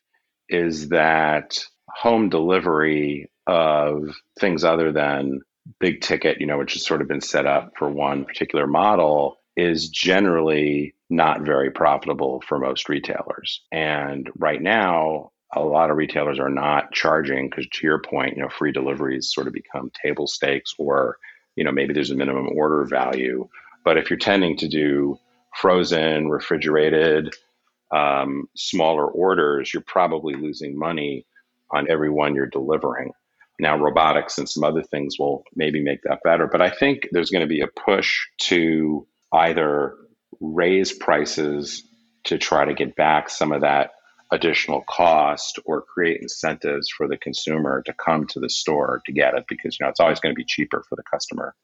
is 0.48 0.90
that 0.90 1.60
home 1.90 2.30
delivery 2.30 3.32
of 3.48 4.16
things 4.40 4.64
other 4.64 4.92
than 4.92 5.40
big 5.80 6.02
ticket, 6.02 6.40
you 6.40 6.48
know, 6.48 6.58
which 6.58 6.74
has 6.74 6.86
sort 6.86 7.02
of 7.02 7.08
been 7.08 7.22
set 7.22 7.46
up 7.46 7.74
for 7.78 7.90
one 7.90 8.26
particular 8.26 8.68
model, 8.68 9.40
is 9.56 9.90
generally 9.90 10.96
not 11.10 11.42
very 11.42 11.72
profitable 11.72 12.42
for 12.48 12.60
most 12.60 12.88
retailers. 12.88 13.62
And 13.72 14.30
right 14.38 14.62
now, 14.62 15.32
a 15.54 15.62
lot 15.62 15.90
of 15.90 15.98
retailers 15.98 16.40
are 16.40 16.50
not 16.50 16.92
charging 16.92 17.50
because, 17.50 17.68
to 17.68 17.88
your 17.88 18.00
point, 18.02 18.36
you 18.36 18.44
know, 18.44 18.50
free 18.50 18.72
deliveries 18.72 19.32
sort 19.34 19.48
of 19.48 19.54
become 19.54 19.92
table 20.02 20.28
stakes, 20.28 20.74
or 20.78 21.18
you 21.56 21.64
know, 21.64 21.72
maybe 21.72 21.94
there's 21.94 22.12
a 22.12 22.16
minimum 22.16 22.48
order 22.56 22.86
value. 22.86 23.48
But 23.84 23.98
if 23.98 24.10
you're 24.10 24.20
tending 24.20 24.58
to 24.58 24.68
do 24.68 25.20
frozen, 25.56 26.30
refrigerated, 26.30 27.34
um, 27.92 28.48
smaller 28.56 29.08
orders, 29.08 29.74
you're 29.74 29.84
probably 29.86 30.36
losing 30.36 30.78
money 30.78 31.26
on 31.72 31.90
every 31.90 32.10
one 32.10 32.36
you're 32.36 32.46
delivering. 32.48 33.12
Now, 33.60 33.78
robotics 33.78 34.38
and 34.38 34.48
some 34.48 34.64
other 34.64 34.84
things 34.84 35.16
will 35.20 35.44
maybe 35.56 35.82
make 35.82 36.02
that 36.04 36.20
better. 36.24 36.48
But 36.48 36.62
I 36.62 36.70
think 36.70 37.10
there's 37.12 37.30
going 37.30 37.42
to 37.42 37.48
be 37.48 37.62
a 37.62 37.68
push 37.68 38.28
to 38.44 39.06
either 39.34 39.96
raise 40.40 40.94
prices 40.94 41.84
to 42.26 42.38
try 42.38 42.66
to 42.66 42.74
get 42.74 42.96
back 42.96 43.30
some 43.30 43.52
of 43.52 43.62
that 43.62 43.92
additional 44.32 44.84
cost 44.88 45.60
or 45.66 45.82
create 45.82 46.22
incentives 46.22 46.88
for 46.90 47.08
the 47.08 47.18
consumer 47.18 47.82
to 47.86 47.94
come 47.94 48.28
to 48.28 48.40
the 48.40 48.50
store 48.50 49.02
to 49.06 49.12
get 49.12 49.34
it 49.34 49.46
because 49.50 49.78
you 49.80 49.84
know 49.84 49.90
it's 49.90 50.00
always 50.00 50.20
going 50.20 50.34
to 50.34 50.38
be 50.38 50.46
cheaper 50.46 50.84
for 50.88 50.96
the 50.96 51.04
customer 51.12 51.56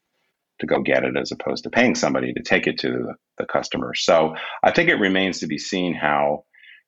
to 0.60 0.66
go 0.66 0.82
get 0.82 1.04
it 1.04 1.16
as 1.16 1.32
opposed 1.32 1.64
to 1.64 1.70
paying 1.70 1.96
somebody 1.96 2.34
to 2.34 2.42
take 2.42 2.66
it 2.66 2.80
to 2.80 2.90
the, 2.90 3.16
the 3.38 3.46
customer. 3.46 3.94
So 3.94 4.36
I 4.64 4.72
think 4.72 4.90
it 4.90 4.96
remains 4.96 5.40
to 5.40 5.48
be 5.48 5.58
seen 5.58 5.94
how 5.94 6.46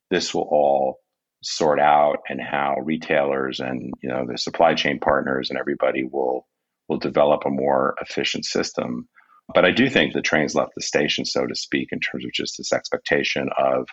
this 0.09 0.33
will 0.33 0.47
all 0.49 0.99
sort 1.43 1.79
out 1.79 2.17
and 2.29 2.41
how 2.41 2.77
retailers 2.83 3.59
and 3.59 3.93
you 4.01 4.09
know 4.09 4.25
the 4.25 4.37
supply 4.37 4.73
chain 4.73 4.99
partners 4.99 5.49
and 5.49 5.59
everybody 5.59 6.03
will 6.03 6.47
will 6.87 6.97
develop 6.97 7.43
a 7.45 7.49
more 7.49 7.95
efficient 8.01 8.45
system. 8.45 9.07
But 9.53 9.65
I 9.65 9.71
do 9.71 9.89
think 9.89 10.13
the 10.13 10.21
train's 10.21 10.55
left 10.55 10.75
the 10.75 10.81
station, 10.81 11.25
so 11.25 11.45
to 11.45 11.55
speak, 11.55 11.89
in 11.91 11.99
terms 11.99 12.25
of 12.25 12.31
just 12.33 12.57
this 12.57 12.73
expectation 12.73 13.49
of 13.57 13.87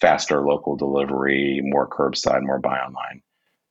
faster 0.00 0.42
local 0.46 0.76
delivery, 0.76 1.60
more 1.62 1.88
curbside, 1.88 2.42
more 2.42 2.58
buy 2.60 2.78
online, 2.78 3.22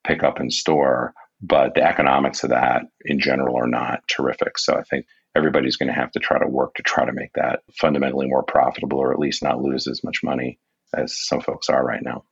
pick 0.06 0.24
up 0.24 0.40
in 0.40 0.50
store. 0.50 1.14
But 1.42 1.76
the 1.76 1.84
economics 1.84 2.44
of 2.44 2.52
that 2.52 2.84
in 3.04 3.20
general 3.20 3.58
are 3.58 3.68
not 3.68 4.02
terrific. 4.08 4.58
So 4.58 4.76
I 4.76 4.84
think 4.84 5.06
everybody's 5.36 5.76
going 5.76 5.88
to 5.88 5.94
have 5.94 6.12
to 6.12 6.20
try 6.20 6.40
to 6.40 6.48
work 6.48 6.76
to 6.76 6.84
try 6.84 7.06
to 7.06 7.12
make 7.12 7.34
that 7.34 7.62
fundamentally 7.74 8.28
more 8.28 8.44
profitable 8.44 9.00
or 9.00 9.12
at 9.12 9.20
least 9.20 9.44
not 9.44 9.62
lose 9.62 9.88
as 9.88 10.04
much 10.04 10.24
money 10.24 10.60
as 10.94 11.18
some 11.18 11.42
folks 11.42 11.70
are 11.70 11.84
right 11.84 12.04
now. 12.04 12.24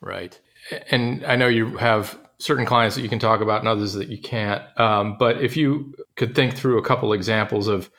Right. 0.00 0.38
And 0.90 1.24
I 1.24 1.36
know 1.36 1.48
you 1.48 1.76
have 1.76 2.18
certain 2.38 2.66
clients 2.66 2.96
that 2.96 3.02
you 3.02 3.08
can 3.08 3.18
talk 3.18 3.40
about 3.40 3.60
and 3.60 3.68
others 3.68 3.94
that 3.94 4.08
you 4.08 4.18
can't. 4.18 4.62
Um, 4.78 5.16
but 5.18 5.42
if 5.42 5.56
you 5.56 5.94
could 6.16 6.34
think 6.34 6.54
through 6.54 6.78
a 6.78 6.82
couple 6.82 7.12
examples 7.12 7.66
of 7.66 7.90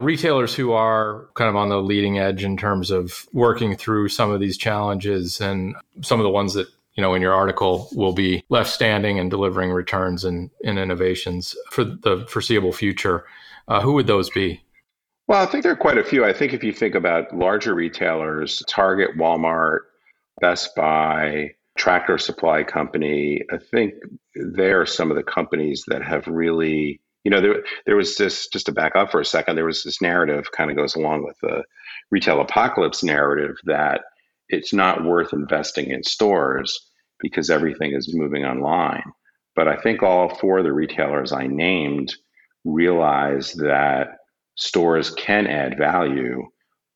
retailers 0.00 0.54
who 0.54 0.72
are 0.72 1.28
kind 1.34 1.48
of 1.48 1.56
on 1.56 1.68
the 1.68 1.80
leading 1.80 2.18
edge 2.18 2.42
in 2.42 2.56
terms 2.56 2.90
of 2.90 3.26
working 3.32 3.76
through 3.76 4.08
some 4.08 4.30
of 4.30 4.40
these 4.40 4.56
challenges 4.56 5.40
and 5.40 5.74
some 6.00 6.18
of 6.18 6.24
the 6.24 6.30
ones 6.30 6.54
that 6.54 6.66
you 6.94 7.02
know 7.02 7.14
in 7.14 7.22
your 7.22 7.34
article 7.34 7.88
will 7.92 8.14
be 8.14 8.42
left 8.48 8.70
standing 8.70 9.18
and 9.18 9.30
delivering 9.30 9.70
returns 9.70 10.24
and, 10.24 10.50
and 10.64 10.78
innovations 10.78 11.54
for 11.70 11.84
the 11.84 12.26
foreseeable 12.28 12.72
future 12.72 13.24
uh, 13.68 13.80
who 13.80 13.92
would 13.92 14.06
those 14.06 14.30
be 14.30 14.60
well 15.28 15.42
i 15.42 15.46
think 15.46 15.62
there 15.62 15.72
are 15.72 15.76
quite 15.76 15.98
a 15.98 16.04
few 16.04 16.24
i 16.24 16.32
think 16.32 16.54
if 16.54 16.64
you 16.64 16.72
think 16.72 16.94
about 16.94 17.36
larger 17.36 17.74
retailers 17.74 18.62
target 18.66 19.16
walmart 19.18 19.80
best 20.40 20.74
buy 20.74 21.50
tractor 21.78 22.18
supply 22.18 22.62
company 22.62 23.40
i 23.52 23.56
think 23.56 23.94
they 24.36 24.72
are 24.72 24.86
some 24.86 25.10
of 25.10 25.16
the 25.16 25.22
companies 25.22 25.84
that 25.88 26.02
have 26.02 26.26
really 26.26 27.00
you 27.24 27.30
know, 27.30 27.40
there 27.40 27.62
there 27.86 27.96
was 27.96 28.16
this 28.16 28.48
just 28.48 28.66
to 28.66 28.72
back 28.72 28.96
up 28.96 29.10
for 29.10 29.20
a 29.20 29.24
second. 29.24 29.56
There 29.56 29.64
was 29.64 29.82
this 29.82 30.00
narrative 30.00 30.50
kind 30.52 30.70
of 30.70 30.76
goes 30.76 30.94
along 30.94 31.24
with 31.24 31.36
the 31.42 31.64
retail 32.10 32.40
apocalypse 32.40 33.02
narrative 33.02 33.56
that 33.64 34.02
it's 34.48 34.72
not 34.72 35.04
worth 35.04 35.32
investing 35.32 35.90
in 35.90 36.02
stores 36.02 36.78
because 37.20 37.50
everything 37.50 37.92
is 37.92 38.14
moving 38.14 38.44
online. 38.44 39.04
But 39.54 39.68
I 39.68 39.76
think 39.76 40.02
all 40.02 40.34
four 40.34 40.58
of 40.58 40.64
the 40.64 40.72
retailers 40.72 41.32
I 41.32 41.46
named 41.46 42.14
realize 42.64 43.52
that 43.54 44.16
stores 44.56 45.10
can 45.10 45.46
add 45.46 45.76
value, 45.78 46.46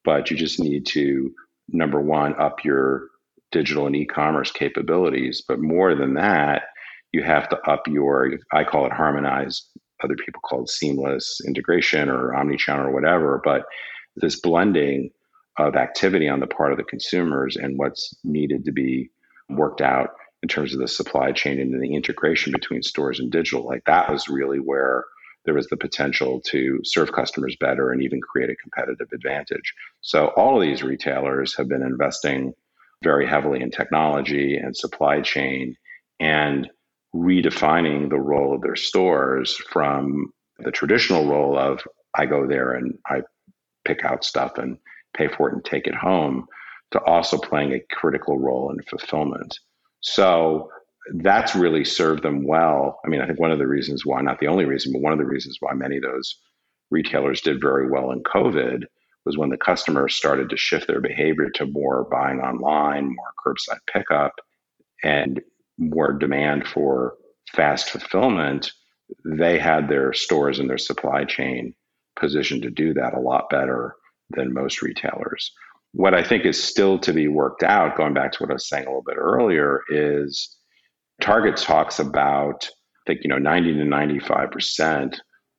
but 0.05 0.31
you 0.31 0.37
just 0.37 0.59
need 0.59 0.87
to 0.87 1.33
number 1.69 2.01
one 2.01 2.35
up 2.41 2.65
your 2.65 3.09
digital 3.55 3.87
and 3.87 3.97
e-commerce 3.97 4.51
capabilities. 4.51 5.43
But 5.47 5.61
more 5.61 5.95
than 5.95 6.15
that, 6.15 6.65
you 7.13 7.23
have 7.23 7.49
to 7.51 7.59
up 7.71 7.87
your 7.87 8.31
I 8.53 8.65
call 8.65 8.85
it 8.85 8.93
harmonized 8.93 9.71
other 10.03 10.17
people 10.17 10.43
call 10.43 10.65
it 10.65 10.69
seamless 10.69 11.41
integration 11.47 12.11
or 12.11 12.35
omni-channel 12.35 12.89
or 12.89 12.93
whatever. 12.93 13.41
But 13.43 13.63
this 14.17 14.41
blending 14.41 15.11
of 15.57 15.77
activity 15.77 16.29
on 16.29 16.41
the 16.41 16.49
part 16.49 16.73
of 16.73 16.79
the 16.79 16.85
consumers 16.85 17.57
and 17.57 17.79
what's 17.79 18.13
needed 18.25 18.65
to 18.65 18.73
be 18.73 19.09
worked 19.49 19.81
out 19.81 20.11
in 20.43 20.49
terms 20.49 20.75
of 20.75 20.81
the 20.81 20.89
supply 20.89 21.31
chain 21.33 21.61
and 21.61 21.81
the 21.81 21.95
integration 21.95 22.53
between 22.53 22.83
stores 22.83 23.21
and 23.21 23.31
digital. 23.31 23.65
Like 23.65 23.85
that 23.87 24.11
was 24.11 24.29
really 24.29 24.59
where 24.59 25.05
there 25.45 25.55
was 25.55 25.69
the 25.69 25.77
potential 25.77 26.41
to 26.51 26.81
serve 26.83 27.13
customers 27.13 27.57
better 27.61 27.93
and 27.93 28.03
even 28.03 28.21
create 28.21 28.51
a 28.51 28.57
competitive 28.57 29.09
advantage. 29.13 29.73
So 30.01 30.33
all 30.37 30.57
of 30.57 30.63
these 30.63 30.83
retailers 30.83 31.55
have 31.57 31.69
been 31.69 31.83
investing 31.83 32.53
very 33.03 33.27
heavily 33.27 33.61
in 33.61 33.71
technology 33.71 34.57
and 34.57 34.77
supply 34.77 35.21
chain 35.21 35.77
and 36.21 36.69
redefining 37.15 38.11
the 38.11 38.19
role 38.19 38.55
of 38.55 38.63
their 38.63 38.77
stores 38.77 39.57
from 39.71 40.33
the 40.59 40.71
traditional 40.71 41.27
role 41.27 41.59
of 41.59 41.81
I 42.17 42.27
go 42.27 42.47
there 42.47 42.73
and 42.73 42.95
I 43.07 43.23
pick 43.85 44.05
out 44.05 44.25
stuff 44.25 44.59
and 44.59 44.79
pay 45.17 45.29
for 45.29 45.49
it 45.49 45.55
and 45.55 45.65
take 45.65 45.87
it 45.87 45.95
home 45.95 46.47
to 46.93 47.01
also 47.05 47.39
playing 47.39 47.73
a 47.73 47.95
critical 47.95 48.39
role 48.39 48.71
in 48.71 48.83
fulfillment. 48.85 49.59
So 50.01 50.71
that's 51.17 51.55
really 51.55 51.85
served 51.85 52.23
them 52.23 52.47
well. 52.47 53.01
I 53.05 53.09
mean, 53.09 53.21
I 53.21 53.27
think 53.27 53.41
one 53.41 53.51
of 53.51 53.59
the 53.59 53.67
reasons 53.67 54.07
why, 54.07 54.21
not 54.23 54.39
the 54.41 54.47
only 54.47 54.65
reason, 54.65 54.93
but 54.93 55.03
one 55.03 55.13
of 55.13 55.19
the 55.19 55.25
reasons 55.25 55.59
why 55.61 55.75
many 55.75 55.97
of 55.97 56.03
those 56.03 56.37
retailers 56.91 57.41
did 57.41 57.61
very 57.61 57.91
well 57.91 58.11
in 58.11 58.23
COVID 58.23 58.85
was 59.25 59.39
when 59.39 59.51
the 59.51 59.57
customers 59.57 60.15
started 60.15 60.51
to 60.51 60.57
shift 60.57 60.87
their 60.87 61.01
behavior 61.01 61.51
to 61.51 61.67
more 61.67 62.05
buying 62.11 62.41
online, 62.41 63.15
more 63.15 63.33
curbside 63.45 63.81
pickup, 63.93 64.33
and 65.03 65.41
more 65.79 66.13
demand 66.13 66.67
for 66.67 67.15
fast 67.53 67.91
fulfillment. 67.91 68.73
They 69.25 69.59
had 69.59 69.89
their 69.89 70.13
stores 70.13 70.59
and 70.59 70.69
their 70.69 70.79
supply 70.79 71.25
chain 71.25 71.75
positioned 72.19 72.63
to 72.63 72.71
do 72.71 72.95
that 72.95 73.15
a 73.15 73.21
lot 73.21 73.51
better 73.51 73.97
than 74.31 74.55
most 74.55 74.83
retailers. 74.83 75.53
What 75.93 76.15
I 76.15 76.23
think 76.23 76.45
is 76.45 76.63
still 76.63 76.99
to 77.01 77.13
be 77.13 77.29
worked 77.29 77.63
out, 77.63 77.97
going 77.97 78.15
back 78.15 78.33
to 78.33 78.43
what 78.43 78.51
I 78.51 78.55
was 78.55 78.69
saying 78.69 78.85
a 78.85 78.89
little 78.89 79.03
bit 79.03 79.17
earlier, 79.17 79.81
is 79.89 80.57
Target 81.21 81.57
talks 81.57 81.99
about, 81.99 82.67
I 82.67 83.03
think, 83.07 83.21
you 83.23 83.29
know, 83.29 83.39
90 83.39 83.75
to 83.75 83.85
95% 83.85 85.17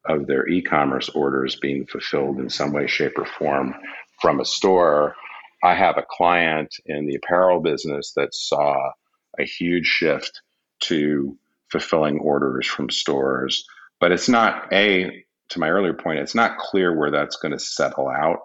of 0.07 0.27
their 0.27 0.47
e 0.47 0.61
commerce 0.61 1.09
orders 1.09 1.55
being 1.55 1.85
fulfilled 1.85 2.39
in 2.39 2.49
some 2.49 2.71
way, 2.71 2.87
shape, 2.87 3.17
or 3.17 3.25
form 3.25 3.75
from 4.21 4.39
a 4.39 4.45
store. 4.45 5.15
I 5.63 5.73
have 5.73 5.97
a 5.97 6.05
client 6.07 6.75
in 6.85 7.07
the 7.07 7.15
apparel 7.15 7.59
business 7.59 8.13
that 8.15 8.33
saw 8.33 8.91
a 9.39 9.43
huge 9.43 9.85
shift 9.85 10.41
to 10.81 11.37
fulfilling 11.69 12.19
orders 12.19 12.67
from 12.67 12.89
stores. 12.89 13.65
But 13.99 14.11
it's 14.11 14.29
not 14.29 14.71
a, 14.71 15.23
to 15.49 15.59
my 15.59 15.69
earlier 15.69 15.93
point, 15.93 16.19
it's 16.19 16.35
not 16.35 16.57
clear 16.57 16.95
where 16.95 17.11
that's 17.11 17.37
going 17.37 17.53
to 17.53 17.59
settle 17.59 18.07
out 18.07 18.39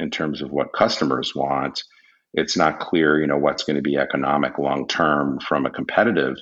in 0.00 0.10
terms 0.10 0.42
of 0.42 0.50
what 0.50 0.72
customers 0.72 1.34
want. 1.34 1.84
It's 2.32 2.56
not 2.56 2.80
clear, 2.80 3.20
you 3.20 3.26
know, 3.26 3.38
what's 3.38 3.62
going 3.62 3.76
to 3.76 3.82
be 3.82 3.96
economic 3.96 4.58
long 4.58 4.88
term 4.88 5.38
from 5.40 5.66
a 5.66 5.70
competitive 5.70 6.36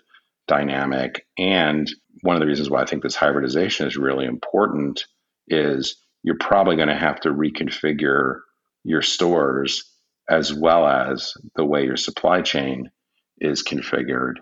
dynamic. 0.53 1.27
And 1.38 1.91
one 2.21 2.37
of 2.37 2.41
the 2.41 2.47
reasons 2.47 2.69
why 2.69 2.83
I 2.83 2.87
think 2.87 3.03
this 3.03 3.17
hybridization 3.17 3.87
is 3.87 3.97
really 3.97 4.27
important 4.27 5.05
is 5.49 5.97
you're 6.23 6.37
probably 6.38 6.77
going 6.77 6.88
to 6.88 6.95
have 6.95 7.21
to 7.21 7.31
reconfigure 7.31 8.41
your 8.85 9.03
stores 9.03 9.83
as 10.29 10.53
well 10.53 10.87
as 10.87 11.33
the 11.57 11.65
way 11.65 11.85
your 11.85 11.97
supply 11.97 12.43
chain 12.43 12.91
is 13.38 13.65
configured 13.65 14.35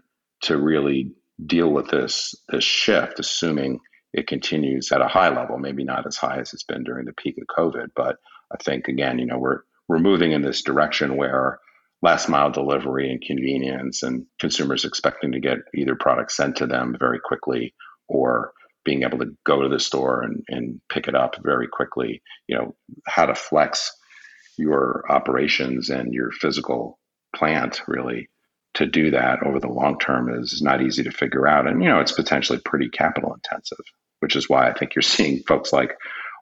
to 0.43 0.59
really 0.59 1.13
deal 1.47 1.71
with 1.71 1.89
this 1.89 2.35
this 2.49 2.65
shift 2.65 3.19
assuming 3.19 3.79
it 4.13 4.27
continues 4.27 4.93
at 4.93 5.01
a 5.01 5.09
high 5.09 5.31
level 5.35 5.57
maybe 5.57 5.85
not 5.85 6.07
as 6.07 6.17
high 6.17 6.39
as 6.39 6.53
it's 6.53 6.65
been 6.65 6.85
during 6.85 7.07
the 7.07 7.15
peak 7.15 7.37
of 7.39 7.47
covid 7.57 7.87
but 7.97 8.17
i 8.53 8.63
think 8.63 8.89
again 8.89 9.19
you 9.19 9.25
know 9.25 9.39
we're 9.39 9.61
we're 9.89 9.99
moving 9.99 10.33
in 10.33 10.43
this 10.43 10.63
direction 10.63 11.17
where 11.17 11.59
last 12.03 12.29
mile 12.29 12.51
delivery 12.51 13.11
and 13.11 13.21
convenience 13.21 14.03
and 14.03 14.27
consumers 14.39 14.85
expecting 14.85 15.33
to 15.33 15.41
get 15.41 15.59
either 15.75 15.95
product 15.95 16.33
sent 16.33 16.57
to 16.57 16.67
them 16.67 16.97
very 16.99 17.21
quickly 17.23 17.75
or 18.09 18.53
being 18.85 19.03
able 19.03 19.19
to 19.19 19.37
go 19.45 19.63
to 19.63 19.69
the 19.69 19.79
store 19.79 20.23
and, 20.23 20.43
and 20.49 20.81
pick 20.89 21.07
it 21.07 21.15
up 21.15 21.37
very 21.43 21.69
quickly. 21.69 22.23
You 22.49 22.57
know 22.57 22.75
how 23.07 23.27
to 23.27 23.35
flex 23.35 23.93
your 24.57 25.05
operations 25.11 25.91
and 25.91 26.13
your 26.13 26.31
physical 26.33 26.99
plant 27.35 27.83
really 27.87 28.29
to 28.75 28.87
do 28.87 29.11
that 29.11 29.43
over 29.45 29.59
the 29.59 29.69
long 29.69 29.99
term 29.99 30.33
is 30.33 30.63
not 30.63 30.83
easy 30.83 31.03
to 31.03 31.11
figure 31.11 31.47
out. 31.47 31.67
And 31.67 31.83
you 31.83 31.89
know 31.89 32.01
it's 32.01 32.13
potentially 32.13 32.61
pretty 32.65 32.89
capital 32.89 33.35
intensive 33.35 33.85
which 34.21 34.37
is 34.37 34.49
why 34.49 34.69
i 34.69 34.73
think 34.73 34.95
you're 34.95 35.03
seeing 35.03 35.43
folks 35.49 35.73
like 35.73 35.97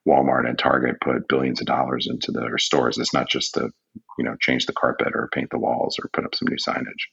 Walmart 0.06 0.48
and 0.48 0.58
Target 0.58 0.96
put 1.00 1.28
billions 1.28 1.60
of 1.60 1.66
dollars 1.66 2.06
into 2.10 2.32
their 2.32 2.58
stores. 2.58 2.98
It's 2.98 3.14
not 3.14 3.28
just 3.28 3.54
to, 3.54 3.70
you 4.18 4.24
know, 4.24 4.36
change 4.40 4.66
the 4.66 4.72
carpet 4.72 5.12
or 5.14 5.28
paint 5.32 5.50
the 5.50 5.58
walls 5.58 5.96
or 5.98 6.10
put 6.12 6.24
up 6.24 6.34
some 6.34 6.48
new 6.48 6.56
signage. 6.56 7.08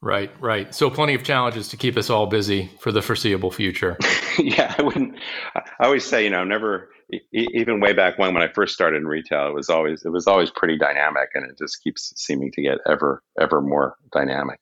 Right, 0.00 0.32
right. 0.40 0.74
So 0.74 0.90
plenty 0.90 1.14
of 1.14 1.22
challenges 1.22 1.68
to 1.68 1.76
keep 1.76 1.96
us 1.96 2.10
all 2.10 2.26
busy 2.26 2.70
for 2.80 2.90
the 2.90 3.02
foreseeable 3.02 3.52
future. 3.52 3.96
yeah, 4.38 4.74
I 4.76 4.82
wouldn't. 4.82 5.14
I 5.54 5.84
always 5.84 6.04
say, 6.04 6.24
you 6.24 6.30
know, 6.30 6.44
never. 6.44 6.90
Even 7.32 7.80
way 7.80 7.92
back 7.92 8.18
when, 8.18 8.32
when 8.32 8.42
I 8.42 8.48
first 8.48 8.72
started 8.72 8.96
in 8.96 9.06
retail, 9.06 9.46
it 9.46 9.54
was 9.54 9.68
always 9.68 10.02
it 10.02 10.08
was 10.08 10.26
always 10.26 10.50
pretty 10.50 10.78
dynamic, 10.78 11.28
and 11.34 11.44
it 11.48 11.58
just 11.58 11.82
keeps 11.84 12.10
seeming 12.16 12.50
to 12.52 12.62
get 12.62 12.78
ever 12.88 13.22
ever 13.38 13.60
more 13.60 13.96
dynamic. 14.12 14.58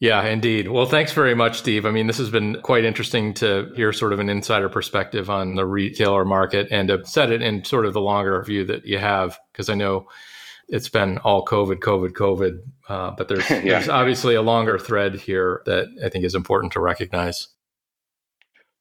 Yeah, 0.00 0.26
indeed. 0.26 0.68
Well, 0.68 0.86
thanks 0.86 1.12
very 1.12 1.34
much, 1.34 1.58
Steve. 1.58 1.84
I 1.84 1.90
mean, 1.90 2.06
this 2.06 2.16
has 2.16 2.30
been 2.30 2.60
quite 2.62 2.84
interesting 2.84 3.34
to 3.34 3.70
hear 3.76 3.92
sort 3.92 4.14
of 4.14 4.18
an 4.18 4.30
insider 4.30 4.70
perspective 4.70 5.28
on 5.28 5.56
the 5.56 5.66
retailer 5.66 6.24
market 6.24 6.68
and 6.70 6.88
to 6.88 7.04
set 7.04 7.30
it 7.30 7.42
in 7.42 7.64
sort 7.64 7.84
of 7.84 7.92
the 7.92 8.00
longer 8.00 8.42
view 8.42 8.64
that 8.64 8.86
you 8.86 8.96
have, 8.96 9.38
because 9.52 9.68
I 9.68 9.74
know 9.74 10.08
it's 10.68 10.88
been 10.88 11.18
all 11.18 11.44
COVID, 11.44 11.80
COVID, 11.80 12.12
COVID, 12.12 12.60
uh, 12.88 13.10
but 13.10 13.28
there's, 13.28 13.48
yeah. 13.50 13.60
there's 13.60 13.90
obviously 13.90 14.34
a 14.34 14.42
longer 14.42 14.78
thread 14.78 15.16
here 15.16 15.60
that 15.66 15.88
I 16.02 16.08
think 16.08 16.24
is 16.24 16.34
important 16.34 16.72
to 16.72 16.80
recognize. 16.80 17.48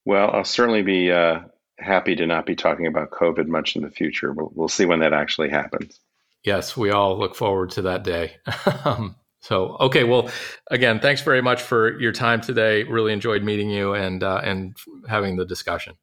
Well, 0.05 0.32
I'll 0.32 0.45
certainly 0.45 0.84
be 0.84 1.12
uh, 1.12 1.41
happy 1.79 2.15
to 2.15 2.27
not 2.27 2.45
be 2.45 2.55
talking 2.55 2.88
about 2.88 3.12
COVID 3.12 3.47
much 3.47 3.75
in 3.75 3.82
the 3.82 3.91
future. 3.91 4.32
We'll, 4.32 4.51
we'll 4.55 4.69
see 4.69 4.86
when 4.86 4.99
that 4.99 5.12
actually 5.12 5.49
happens. 5.49 5.99
Yes, 6.45 6.77
we 6.77 6.91
all 6.91 7.19
look 7.19 7.36
forward 7.36 7.71
to 7.71 7.82
that 7.82 8.03
day. 8.03 8.38
So, 9.41 9.78
okay, 9.80 10.04
well, 10.04 10.30
again, 10.69 10.99
thanks 10.99 11.21
very 11.21 11.41
much 11.41 11.62
for 11.62 11.99
your 11.99 12.12
time 12.12 12.41
today. 12.41 12.84
Really 12.84 13.13
enjoyed 13.13 13.43
meeting 13.43 13.69
you 13.69 13.93
and 13.93 14.23
uh, 14.23 14.41
and 14.43 14.75
having 15.08 15.38
the 15.38 15.45
discussion. 15.45 15.95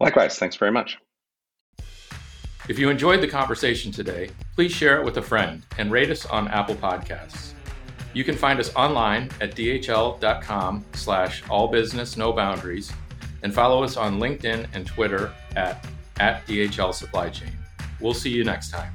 Likewise, 0.00 0.38
thanks 0.38 0.56
very 0.56 0.72
much. 0.72 0.98
If 2.68 2.78
you 2.78 2.90
enjoyed 2.90 3.20
the 3.20 3.28
conversation 3.28 3.92
today, 3.92 4.30
please 4.54 4.72
share 4.72 5.00
it 5.00 5.04
with 5.04 5.16
a 5.16 5.22
friend 5.22 5.62
and 5.78 5.90
rate 5.90 6.10
us 6.10 6.26
on 6.26 6.48
Apple 6.48 6.76
Podcasts. 6.76 7.52
You 8.14 8.24
can 8.24 8.36
find 8.36 8.60
us 8.60 8.74
online 8.76 9.30
at 9.40 9.54
dhl.com 9.56 10.84
slash 10.94 11.42
all 11.48 11.68
business 11.68 12.16
no 12.16 12.32
boundaries 12.32 12.92
and 13.42 13.52
follow 13.52 13.82
us 13.82 13.96
on 13.96 14.20
LinkedIn 14.20 14.66
and 14.74 14.86
Twitter 14.86 15.32
at, 15.56 15.84
at 16.20 16.46
DHL 16.46 16.94
Supply 16.94 17.28
Chain. 17.30 17.52
We'll 18.00 18.14
see 18.14 18.30
you 18.30 18.44
next 18.44 18.70
time. 18.70 18.92